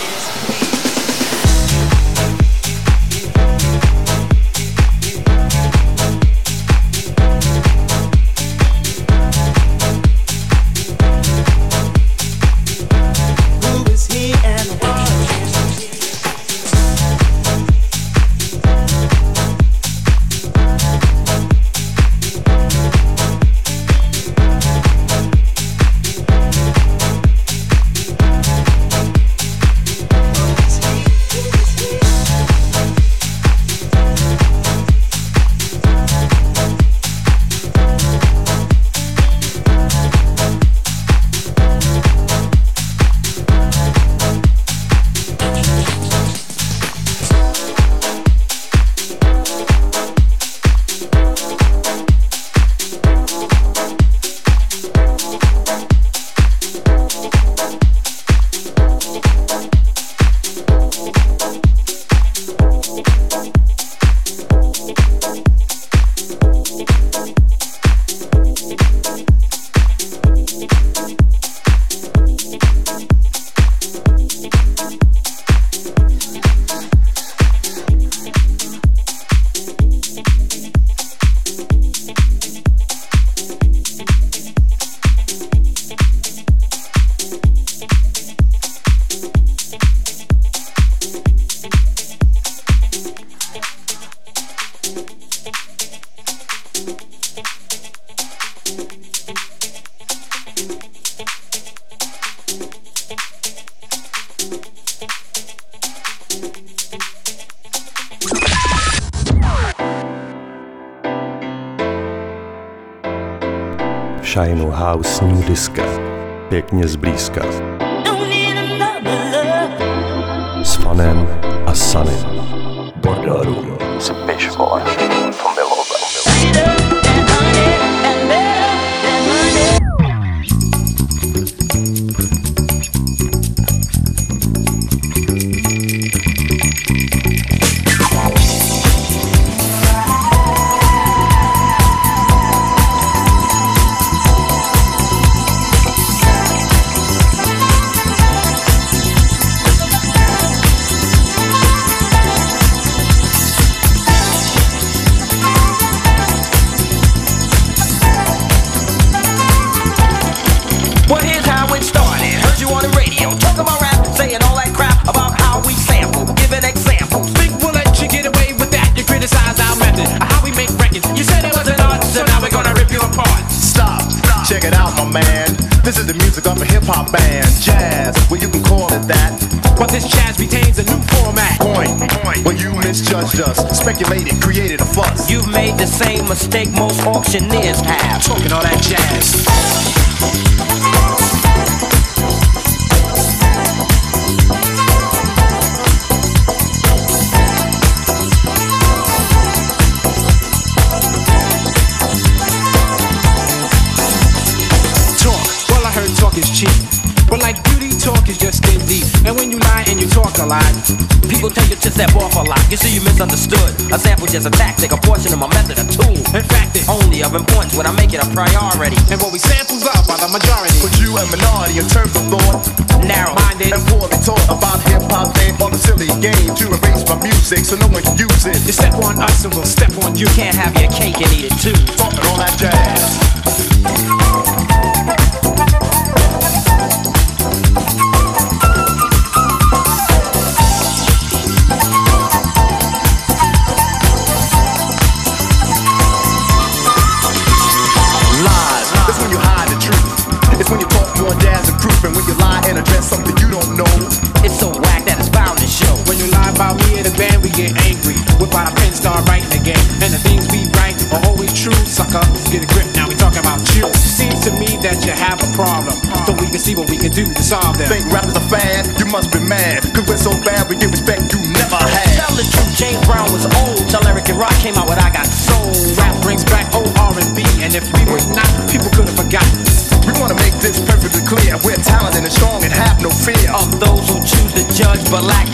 Can 266.60 266.66
see 266.68 266.76
what 266.76 266.90
we 266.92 267.00
can 267.00 267.10
do 267.10 267.24
to 267.24 267.42
solve 267.42 267.78
them. 267.78 267.88
Think 267.88 268.04
rap 268.12 268.28
is 268.28 268.36
a 268.36 268.44
fad? 268.52 268.84
You 269.00 269.08
must 269.08 269.32
be 269.32 269.40
mad. 269.40 269.80
Cause 269.96 270.04
we're 270.04 270.20
so 270.20 270.32
bad, 270.44 270.68
we 270.68 270.76
get 270.76 270.92
respect 270.92 271.32
you 271.32 271.40
never 271.56 271.80
had. 271.80 272.20
Tell 272.20 272.36
the 272.36 272.44
truth, 272.44 272.76
James 272.76 273.00
Brown 273.08 273.32
was 273.32 273.48
old. 273.64 273.88
Tell 273.88 274.04
Eric 274.04 274.28
and 274.28 274.36
Rock 274.38 274.52
came 274.60 274.76
out 274.76 274.84
with 274.84 275.00
I 275.00 275.08
Got 275.08 275.24
Soul. 275.24 275.72
Rap 275.96 276.12
brings 276.20 276.44
back 276.44 276.68
old 276.76 276.92
R&B, 277.00 277.40
and 277.64 277.72
if 277.72 277.88
we 277.96 278.04
were 278.04 278.20
not, 278.36 278.50
people 278.68 278.92
could 278.92 279.08
have 279.08 279.16
forgotten. 279.16 279.56
We 280.04 280.12
wanna 280.20 280.36
make 280.36 280.52
this 280.60 280.76
perfectly 280.84 281.24
clear. 281.24 281.56
We're 281.64 281.80
talented 281.80 282.24
and 282.28 282.32
strong 282.32 282.64
and 282.64 282.72
have 282.72 283.00
no 283.00 283.08
fear. 283.08 283.48
Of 283.56 283.80
those 283.80 284.04
who 284.08 284.20
choose 284.20 284.52
to 284.60 284.64
judge 284.76 285.00
but 285.08 285.24
lack 285.24 285.48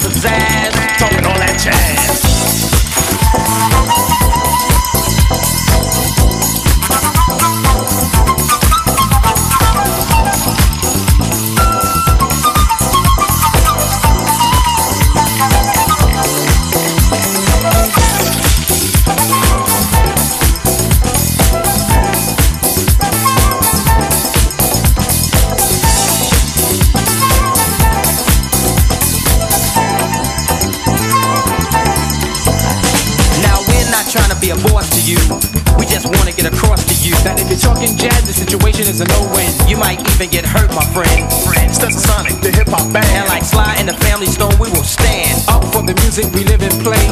music 46.17 46.35
we 46.35 46.45
live 46.45 46.63
and 46.63 46.73
play. 46.83 47.07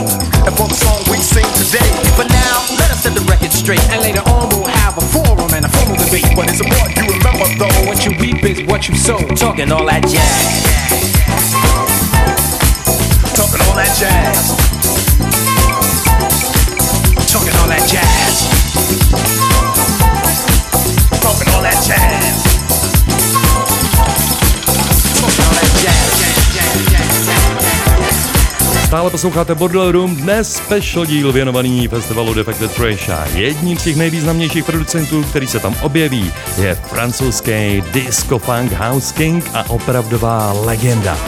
And 0.46 0.54
the 0.56 0.74
song 0.74 1.02
we 1.10 1.18
sing 1.18 1.44
today. 1.60 1.84
But 2.16 2.28
now, 2.30 2.64
let 2.78 2.90
us 2.90 3.02
set 3.02 3.14
the 3.14 3.20
record 3.28 3.52
straight. 3.52 3.82
And 3.90 4.00
later 4.00 4.20
on, 4.20 4.48
we'll 4.48 4.66
have 4.66 4.96
a 4.96 5.02
forum 5.12 5.52
and 5.52 5.64
a 5.64 5.68
formal 5.68 5.96
debate. 5.96 6.24
But 6.34 6.48
it's 6.48 6.60
important 6.60 6.96
you 6.96 7.12
remember 7.12 7.44
though. 7.58 7.86
What 7.86 8.04
you 8.04 8.12
reap 8.18 8.42
is 8.44 8.66
what 8.66 8.88
you 8.88 8.96
sow. 8.96 9.18
Talking 9.36 9.72
all 9.72 9.84
that 9.86 10.02
jazz. 10.08 10.64
Talking 13.36 13.60
all 13.66 13.76
that 13.76 13.94
jazz. 13.98 14.63
Stále 28.94 29.10
posloucháte 29.10 29.54
Bordel 29.54 29.92
Room, 29.92 30.16
dnes 30.16 30.52
special 30.52 31.06
díl 31.06 31.32
věnovaný 31.32 31.88
festivalu 31.88 32.34
Defected 32.34 32.74
Trash 32.74 33.08
a 33.08 33.26
jedním 33.26 33.78
z 33.78 33.84
těch 33.84 33.96
nejvýznamnějších 33.96 34.64
producentů, 34.64 35.24
který 35.24 35.46
se 35.46 35.60
tam 35.60 35.76
objeví, 35.82 36.32
je 36.58 36.74
francouzský 36.74 37.82
disco 37.92 38.38
funk 38.38 38.72
house 38.72 39.14
king 39.14 39.50
a 39.54 39.70
opravdová 39.70 40.52
legenda 40.52 41.18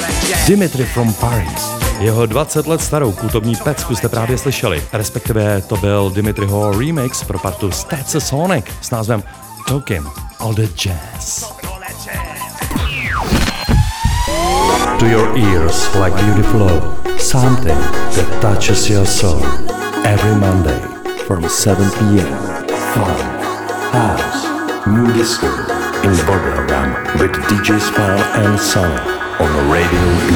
Dimitri 0.47 0.85
from 0.85 1.15
Paris. 1.15 1.71
Jeho 2.01 2.27
20 2.27 2.67
let 2.67 2.81
starou 2.81 3.13
kultovní 3.13 3.57
pecku 3.57 3.97
jste 3.97 4.09
právě 4.09 4.39
slyšeli, 4.39 4.83
respektive 4.93 5.63
to 5.63 5.77
byl 5.77 6.11
Dimitriho 6.11 6.79
remix 6.79 7.25
pro 7.25 7.39
partu 7.39 7.71
Stats 7.71 8.17
Sonic 8.19 8.65
s 8.81 8.91
názvem 8.91 9.23
Talking 9.69 10.07
All 10.39 10.55
the 10.55 10.67
Jazz. 10.67 11.53
To 14.99 15.07
your 15.07 15.39
ears 15.39 15.95
like 15.95 16.23
beautiful 16.23 17.06
something 17.27 17.67
that 18.15 18.39
touches 18.41 18.89
your 18.89 19.05
soul. 19.05 19.43
Every 20.07 20.37
Monday 20.39 20.79
from 21.27 21.43
7 21.49 21.91
p.m. 21.99 22.31
Fun, 22.95 23.19
house, 23.91 24.87
new 24.87 25.13
disco 25.13 25.51
in 26.07 26.15
Border 26.25 26.63
Ram 26.71 26.95
with 27.19 27.33
DJ 27.51 27.81
Spal 27.81 28.19
and 28.39 28.61
Son 28.61 28.93
on 29.41 29.71
Radio 29.71 30.07
B. 30.29 30.35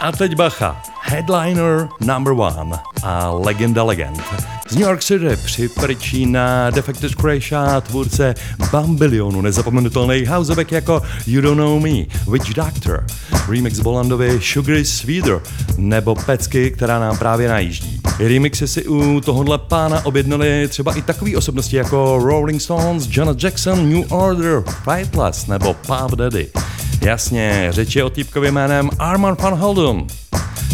A 0.00 0.12
teď 0.12 0.36
bacha. 0.36 0.76
Headliner 1.00 1.88
number 2.00 2.34
one 2.34 2.78
a 3.02 3.32
legenda 3.32 3.84
legend. 3.84 4.53
New 4.74 4.82
York 4.82 5.00
City 5.00 5.36
připrčí 5.44 6.26
na 6.26 6.70
Defected 6.70 7.12
Crash 7.20 7.52
a 7.52 7.80
tvůrce 7.80 8.34
bambilionu 8.72 9.40
nezapomenutelných 9.40 10.28
houseovek 10.28 10.72
jako 10.72 11.02
You 11.26 11.40
Don't 11.40 11.58
Know 11.58 11.80
Me, 11.80 12.04
Witch 12.28 12.54
Doctor, 12.54 13.06
remix 13.48 13.80
Bolandovy 13.80 14.40
Sugary 14.42 14.84
Sweeter 14.84 15.40
nebo 15.76 16.14
Pecky, 16.14 16.70
která 16.70 16.98
nám 16.98 17.18
právě 17.18 17.48
najíždí. 17.48 18.00
Remixy 18.18 18.68
si 18.68 18.88
u 18.88 19.20
tohohle 19.20 19.58
pána 19.58 20.06
objednali 20.06 20.68
třeba 20.68 20.94
i 20.94 21.02
takové 21.02 21.36
osobnosti 21.36 21.76
jako 21.76 22.18
Rolling 22.22 22.62
Stones, 22.62 23.08
Janet 23.16 23.44
Jackson, 23.44 23.92
New 23.92 24.12
Order, 24.12 24.62
Fightless 24.84 25.46
nebo 25.46 25.74
Pop 25.74 26.14
Daddy. 26.14 26.48
Jasně, 27.00 27.68
řeč 27.70 27.96
je 27.96 28.04
o 28.04 28.10
týpkově 28.10 28.50
jménem 28.50 28.90
Arman 28.98 29.36
van 29.40 29.54
Helden. 29.54 30.06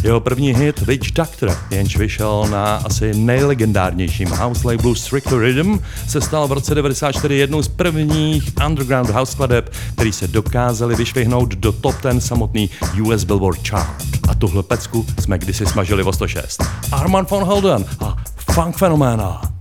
Jeho 0.03 0.20
první 0.20 0.55
hit 0.55 0.80
Witch 0.80 1.12
Doctor, 1.12 1.57
jenž 1.70 1.96
vyšel 1.96 2.46
na 2.51 2.76
asi 2.76 3.14
nejlegendárnějším 3.14 4.28
house 4.28 4.66
labelu 4.68 4.94
Strictly 4.94 5.38
Rhythm, 5.38 5.78
se 6.09 6.20
stal 6.20 6.48
v 6.48 6.53
roce 6.53 6.74
94 6.74 7.34
jednou 7.34 7.62
z 7.62 7.68
prvních 7.68 8.51
underground 8.66 9.11
house 9.11 9.32
skladeb, 9.32 9.72
který 9.94 10.12
se 10.12 10.28
dokázali 10.28 10.94
vyšvihnout 10.94 11.48
do 11.55 11.72
top 11.72 11.94
10 12.03 12.20
samotný 12.20 12.70
US 13.03 13.24
Billboard 13.24 13.68
chart. 13.68 14.03
A 14.28 14.34
tuhle 14.34 14.62
pecku 14.62 15.07
jsme 15.20 15.38
kdysi 15.38 15.66
smažili 15.66 16.03
o 16.03 16.12
106. 16.12 16.62
Arman 16.92 17.26
von 17.30 17.44
Helden 17.44 17.84
a 18.01 18.16
Funk 18.36 18.76
Phenomena. 18.78 19.60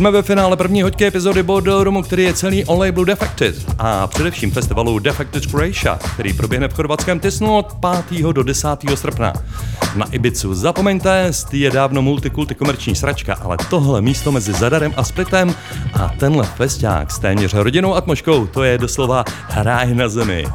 Jsme 0.00 0.10
ve 0.10 0.22
finále 0.22 0.56
první 0.56 0.82
hoďky 0.82 1.06
epizody 1.06 1.42
Bordeaux 1.42 2.06
který 2.06 2.22
je 2.22 2.34
celý 2.34 2.64
o 2.64 2.78
labelu 2.78 3.04
Defected 3.04 3.54
a 3.78 4.06
především 4.06 4.50
festivalu 4.50 4.98
Defected 4.98 5.46
Croatia, 5.46 5.98
který 6.14 6.32
proběhne 6.32 6.68
v 6.68 6.74
chorvatském 6.74 7.20
Tisnu 7.20 7.56
od 7.56 7.76
5. 8.08 8.22
do 8.22 8.42
10. 8.42 8.68
srpna. 8.94 9.32
Na 9.94 10.06
Ibicu 10.10 10.54
zapomeňte, 10.54 11.30
je 11.52 11.70
dávno 11.70 12.02
multikulty 12.02 12.54
komerční 12.54 12.94
sračka, 12.94 13.34
ale 13.34 13.56
tohle 13.70 14.00
místo 14.00 14.32
mezi 14.32 14.52
Zadarem 14.52 14.94
a 14.96 15.04
Splitem 15.04 15.54
a 15.92 16.08
tenhle 16.08 16.44
festiák 16.44 17.10
s 17.10 17.18
téměř 17.18 17.54
rodinnou 17.54 17.94
atmoškou, 17.94 18.46
to 18.46 18.62
je 18.62 18.78
doslova 18.78 19.24
hráj 19.48 19.94
na 19.94 20.08
zemi. 20.08 20.46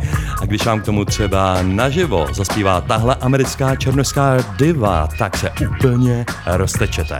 A 0.42 0.46
když 0.46 0.66
vám 0.66 0.82
k 0.82 0.86
tomu 0.86 1.06
třeba 1.06 1.58
naživo 1.62 2.28
zaspívá 2.34 2.82
tahle 2.82 3.16
americká 3.16 3.76
černožská 3.76 4.38
diva, 4.58 5.10
tak 5.18 5.38
se 5.38 5.50
úplně 5.50 6.26
roztečete. 6.46 7.20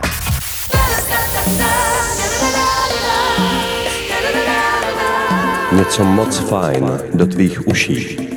Něco 5.76 6.04
moc 6.04 6.38
fajn 6.38 6.90
do 7.14 7.26
tvých 7.26 7.68
uší. 7.68 8.28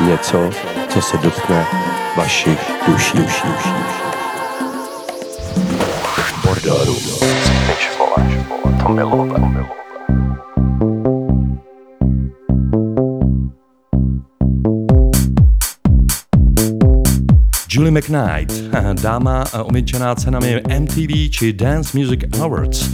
Něco, 0.00 0.50
co 0.88 1.02
se 1.02 1.18
dotkne 1.18 1.66
vašich 2.16 2.58
duší. 2.86 3.18
duší, 3.18 3.42
duší. 3.48 3.68
Bordeaux. 6.44 7.22
To 8.82 8.88
milové. 8.88 9.81
Julie 17.74 17.90
McKnight, 17.90 18.52
dáma 19.02 19.44
omyčená 19.64 20.14
cenami 20.14 20.60
MTV 20.78 21.30
či 21.30 21.52
Dance 21.52 21.98
Music 21.98 22.20
Awards. 22.40 22.90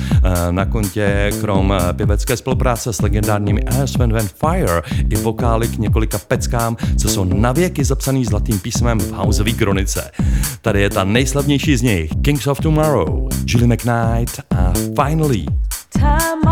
Na 0.51 0.64
kontě 0.64 1.31
krom 1.41 1.74
pěvecké 1.93 2.37
spolupráce 2.37 2.93
s 2.93 3.01
legendárními 3.03 3.61
Earth, 3.61 3.97
Wind 3.97 4.33
Fire 4.33 4.83
i 5.11 5.16
vokály 5.16 5.68
k 5.68 5.79
několika 5.79 6.18
peckám, 6.18 6.76
co 6.99 7.09
jsou 7.09 7.24
navěky 7.24 7.85
zapsaný 7.85 8.24
zlatým 8.24 8.59
písmem 8.59 8.99
v 8.99 9.12
houseový 9.12 9.55
kronice. 9.55 10.11
Tady 10.62 10.83
je 10.83 10.91
ta 10.91 11.05
nejslavnější 11.05 11.76
z 11.76 11.83
nich, 11.83 12.11
Kings 12.22 12.47
of 12.47 12.61
Tomorrow, 12.61 13.29
Julie 13.47 13.66
McKnight 13.66 14.41
a 14.57 14.72
Finally. 15.03 15.45
Time 15.93 16.47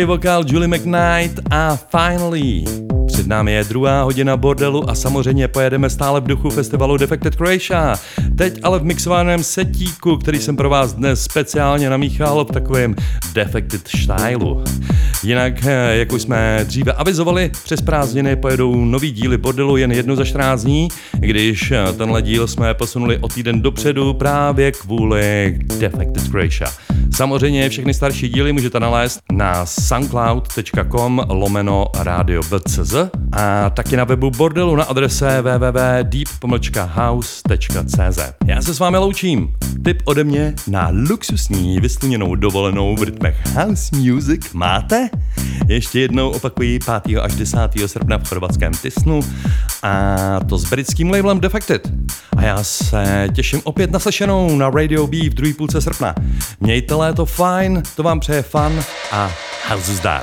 Fantastický 0.00 0.04
vokál 0.04 0.44
Julie 0.46 0.68
McKnight 0.68 1.40
a 1.50 1.76
Finally. 1.76 2.64
Před 3.06 3.26
námi 3.26 3.52
je 3.52 3.64
druhá 3.64 4.02
hodina 4.02 4.36
bordelu 4.36 4.90
a 4.90 4.94
samozřejmě 4.94 5.48
pojedeme 5.48 5.90
stále 5.90 6.20
v 6.20 6.26
duchu 6.26 6.50
festivalu 6.50 6.96
Defected 6.96 7.34
Croatia. 7.36 7.96
Teď 8.38 8.60
ale 8.62 8.78
v 8.78 8.84
mixovaném 8.84 9.42
setíku, 9.42 10.16
který 10.16 10.38
jsem 10.38 10.56
pro 10.56 10.70
vás 10.70 10.92
dnes 10.92 11.22
speciálně 11.22 11.90
namíchal 11.90 12.44
v 12.44 12.52
takovém 12.52 12.94
Defected 13.32 13.88
stylu. 13.88 14.64
Jinak, 15.22 15.66
eh, 15.66 15.96
jak 15.96 16.12
už 16.12 16.22
jsme 16.22 16.60
dříve 16.64 16.92
avizovali, 16.92 17.50
přes 17.64 17.80
prázdniny 17.80 18.36
pojedou 18.36 18.84
nový 18.84 19.10
díly 19.10 19.38
bordelu 19.38 19.76
jen 19.76 19.92
jedno 19.92 20.16
za 20.16 20.24
14 20.24 20.62
dní, 20.62 20.88
když 21.12 21.70
eh, 21.70 21.92
tenhle 21.92 22.22
díl 22.22 22.48
jsme 22.48 22.74
posunuli 22.74 23.18
o 23.18 23.28
týden 23.28 23.62
dopředu 23.62 24.14
právě 24.14 24.72
kvůli 24.72 25.58
Defected 25.78 26.28
Croatia. 26.30 26.70
Samozřejmě 27.20 27.68
všechny 27.68 27.94
starší 27.94 28.28
díly 28.28 28.52
můžete 28.52 28.80
nalézt 28.80 29.20
na 29.32 29.66
soundcloud.com 29.66 31.22
lomeno 31.28 31.86
radio.bcz 31.98 32.94
a 33.32 33.70
taky 33.70 33.96
na 33.96 34.04
webu 34.04 34.30
bordelu 34.30 34.76
na 34.76 34.84
adrese 34.84 35.42
www.deep-house.cz. 35.42 38.18
Já 38.46 38.62
se 38.62 38.74
s 38.74 38.78
vámi 38.78 38.96
loučím. 38.96 39.52
Tip 39.84 40.02
ode 40.04 40.24
mě 40.24 40.54
na 40.68 40.88
luxusní 40.92 41.80
vysluněnou 41.80 42.34
dovolenou 42.34 42.96
v 42.96 43.02
rytmech 43.02 43.36
house 43.54 43.96
music 43.96 44.52
máte? 44.52 45.10
Ještě 45.68 46.00
jednou 46.00 46.30
opakuji 46.30 46.78
5. 47.04 47.18
až 47.22 47.34
10. 47.34 47.58
srpna 47.86 48.18
v 48.18 48.28
chorvatském 48.28 48.72
Tisnu 48.72 49.20
a 49.82 50.16
to 50.48 50.58
s 50.58 50.70
britským 50.70 51.10
labelem 51.10 51.40
Defected. 51.40 51.92
A 52.40 52.44
já 52.44 52.64
se 52.64 53.28
těším 53.34 53.60
opět 53.64 53.90
na 53.90 53.98
slyšenou 53.98 54.56
na 54.56 54.70
Radio 54.70 55.06
B 55.06 55.16
v 55.30 55.34
druhé 55.34 55.54
půlce 55.54 55.80
srpna. 55.80 56.14
Mějte 56.60 56.94
léto 56.94 57.26
fajn, 57.26 57.82
to 57.96 58.02
vám 58.02 58.20
přeje 58.20 58.42
fun 58.42 58.84
a 59.12 59.30
house 59.68 59.94
zdar. 59.94 60.22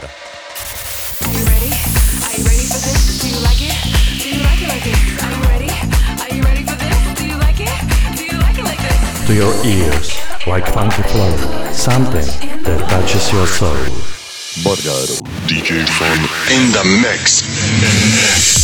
To 9.27 9.33
your 9.33 9.65
ears, 9.65 10.17
like 10.55 10.71
funky 10.71 11.01
flow, 11.03 11.37
something 11.73 12.27
that 12.63 12.89
touches 12.89 13.33
your 13.33 13.47
soul. 13.47 13.77
Bordel 14.63 15.05
Room. 15.05 15.21
DJ 15.47 15.85
Fun 15.85 16.19
in 16.49 16.71
the 16.71 16.83
mix. 16.83 18.56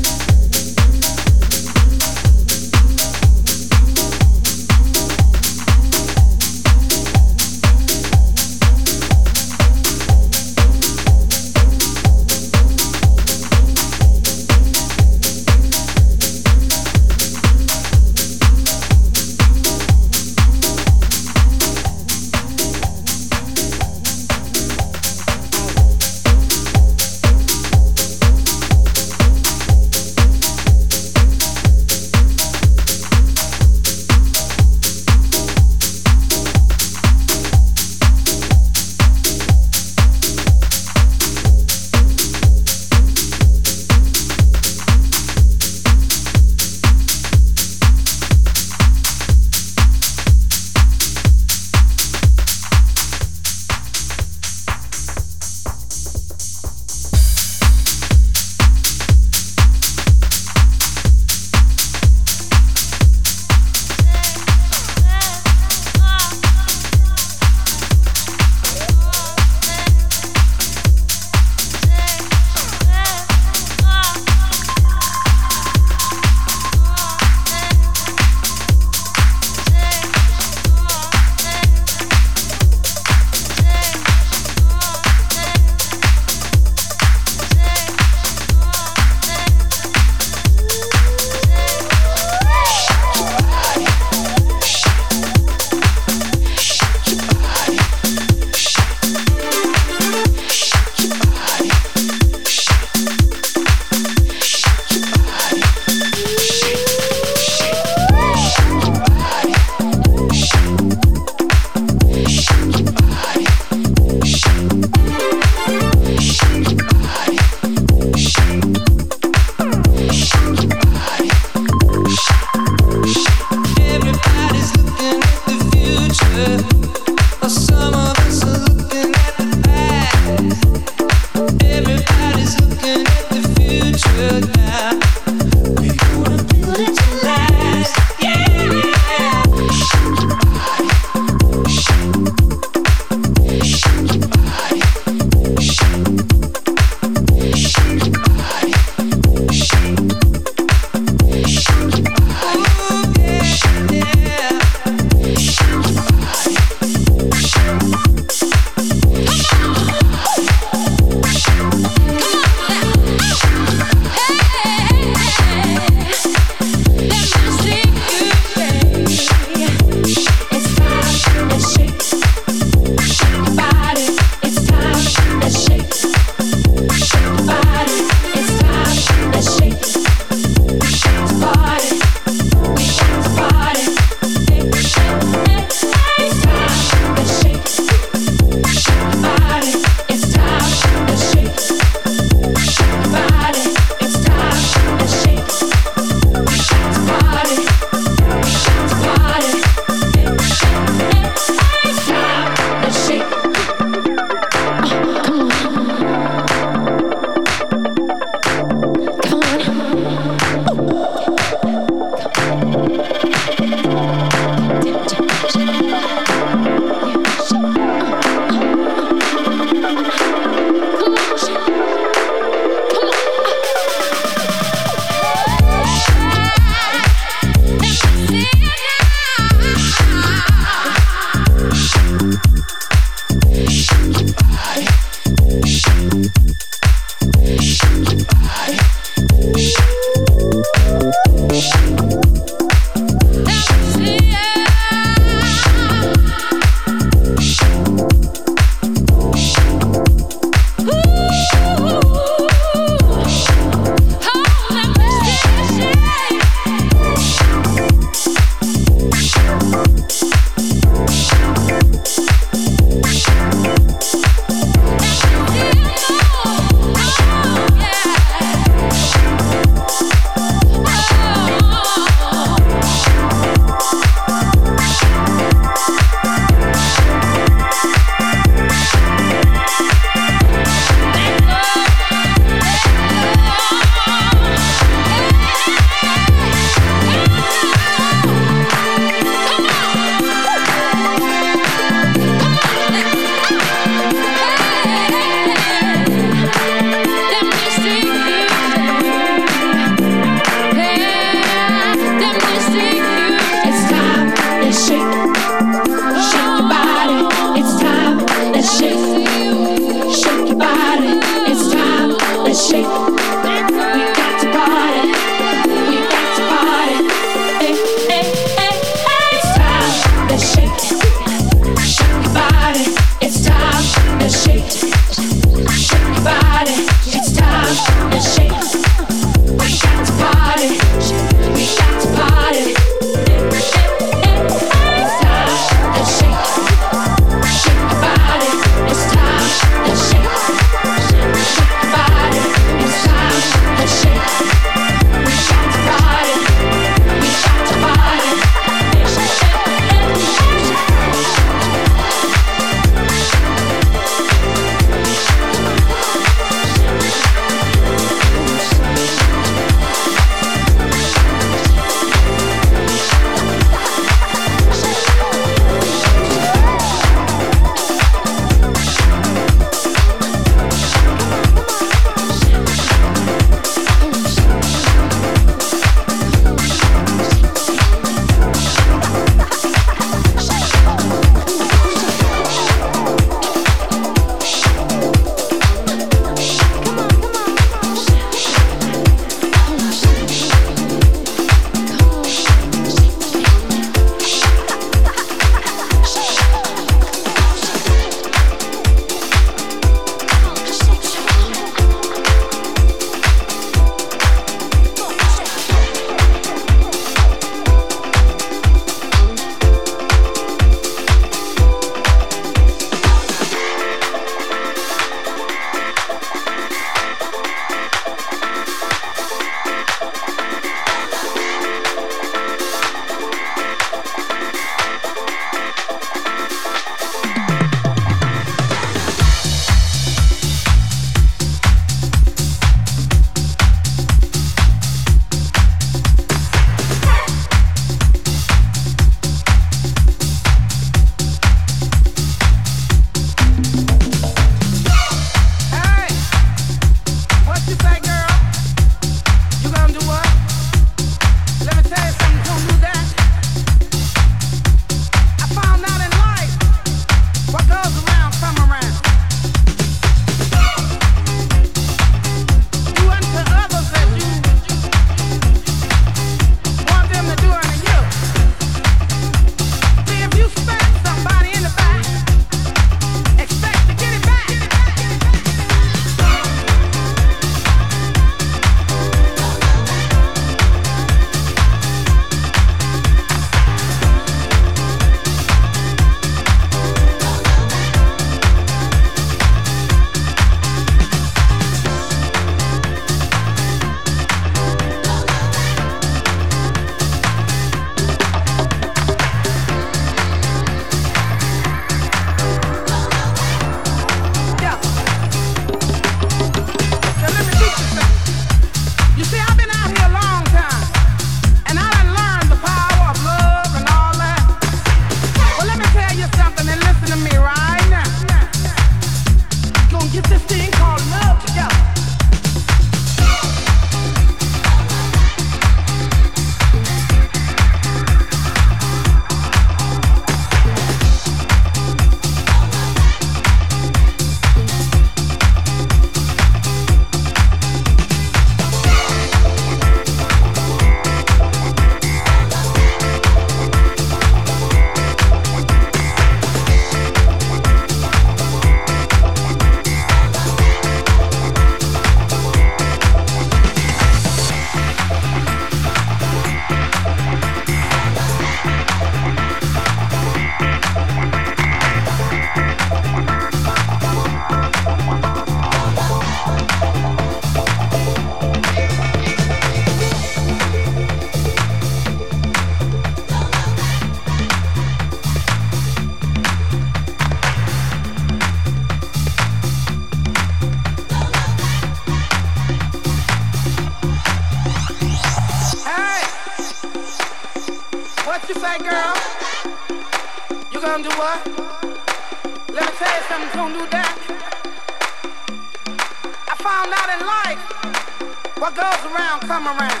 found 596.86 597.10
out 597.10 597.20
in 597.20 597.26
life 597.26 598.58
what 598.58 598.74
goes 598.74 599.12
around 599.12 599.40
come 599.40 599.66
around. 599.66 600.00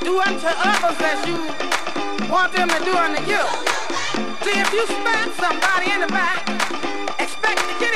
Do 0.00 0.20
unto 0.20 0.46
others 0.46 0.96
as 1.00 1.26
you 1.26 1.36
want 2.30 2.52
them 2.52 2.68
to 2.68 2.84
do 2.84 2.96
unto 2.96 3.22
you. 3.22 3.42
See 4.44 4.58
if 4.58 4.72
you 4.72 4.86
spank 4.86 5.34
somebody 5.34 5.90
in 5.92 6.00
the 6.00 6.06
back, 6.08 6.48
expect 7.20 7.60
to 7.60 7.78
get 7.78 7.94
it. 7.94 7.95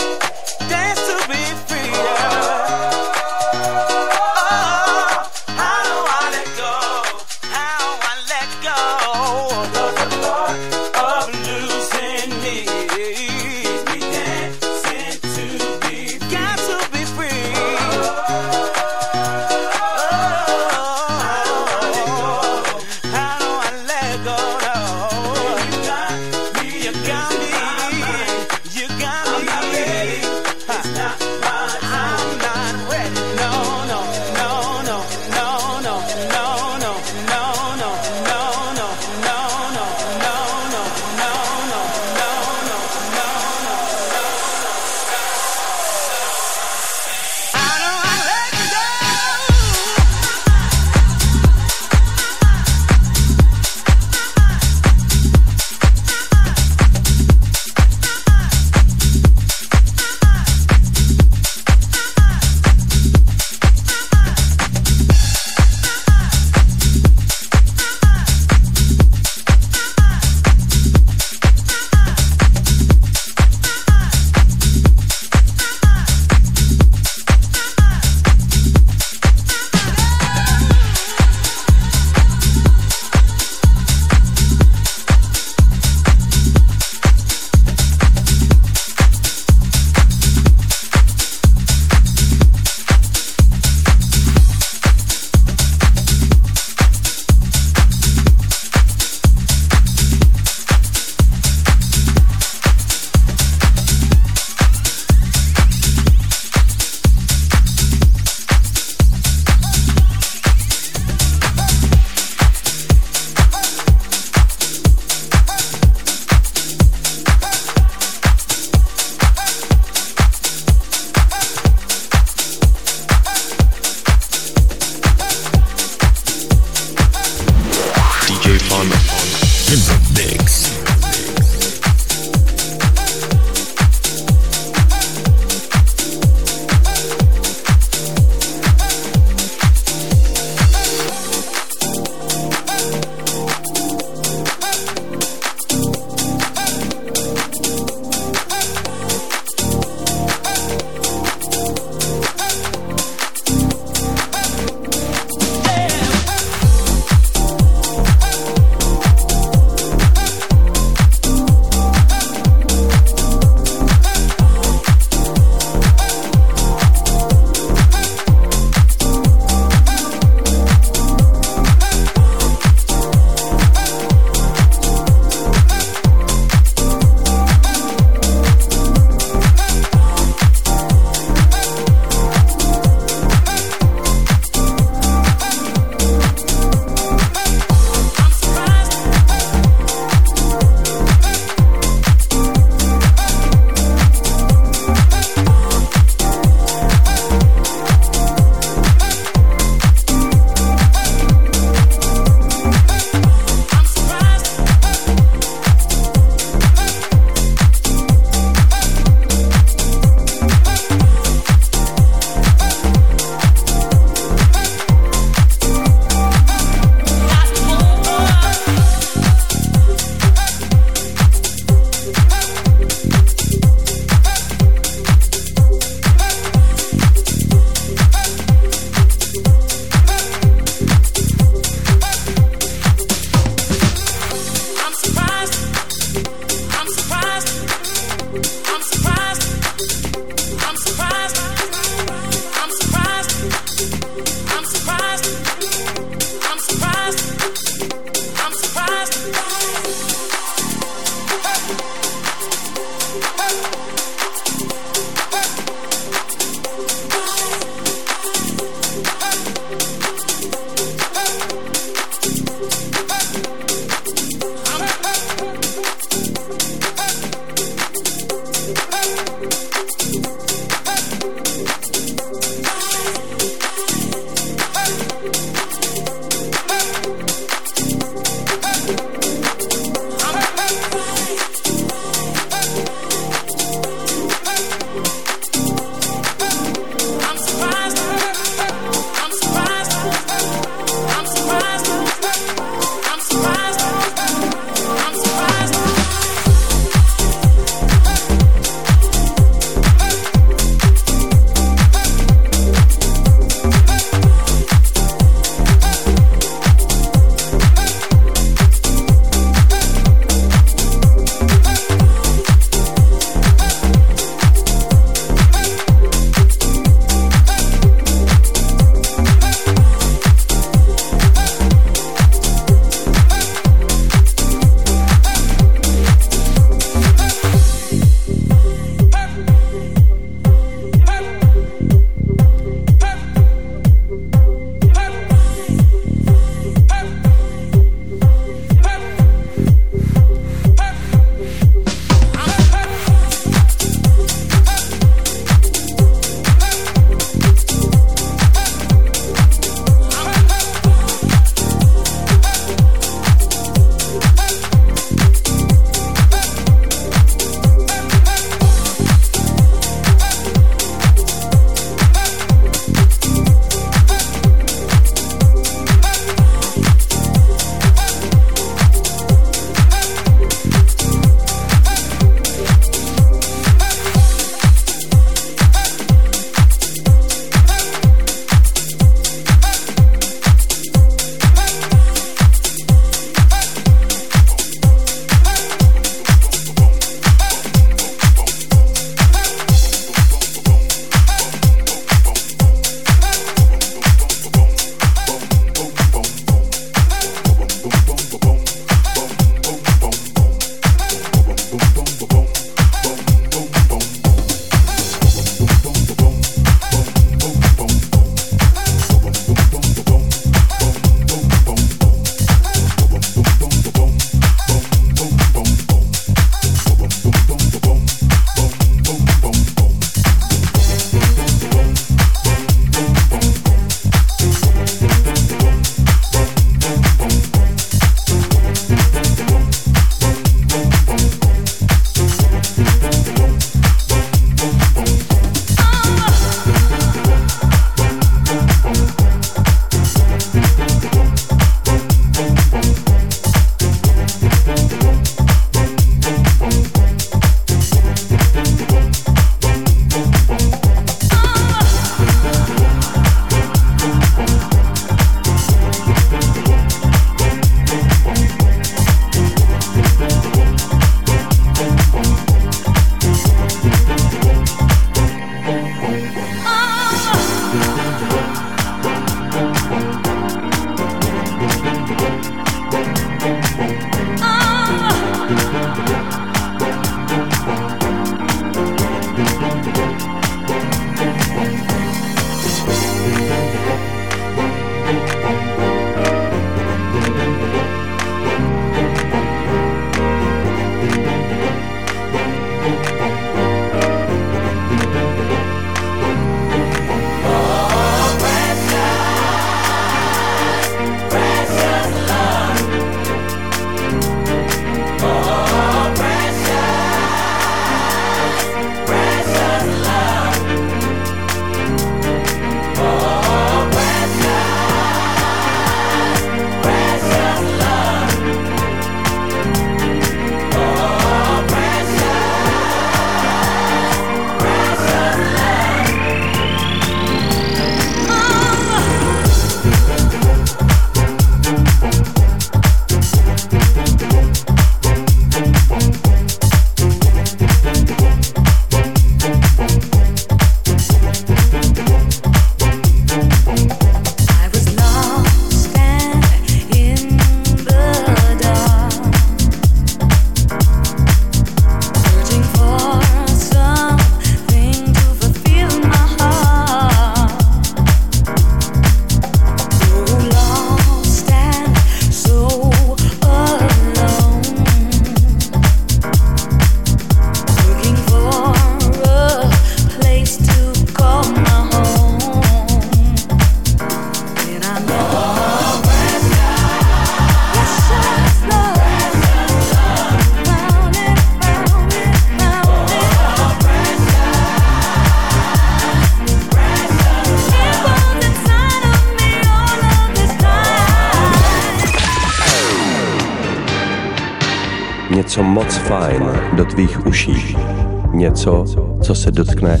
Něco, 598.62 598.84
co 599.22 599.34
se 599.34 599.50
dotkne 599.50 600.00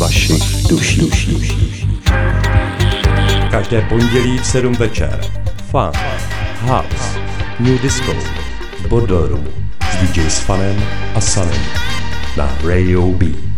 vašich 0.00 0.66
duší. 0.68 1.10
Každé 3.50 3.82
pondělí 3.88 4.38
v 4.38 4.46
7 4.46 4.72
večer. 4.74 5.20
Fun, 5.70 6.00
House, 6.60 7.18
New 7.60 7.80
Disco, 7.80 8.12
Bodoru 8.88 9.44
s 9.92 9.96
DJ 9.96 10.30
s 10.30 10.38
Fanem 10.38 10.82
a 11.14 11.20
Sanem 11.20 11.62
na 12.36 12.58
Radio 12.64 13.06
B. 13.06 13.51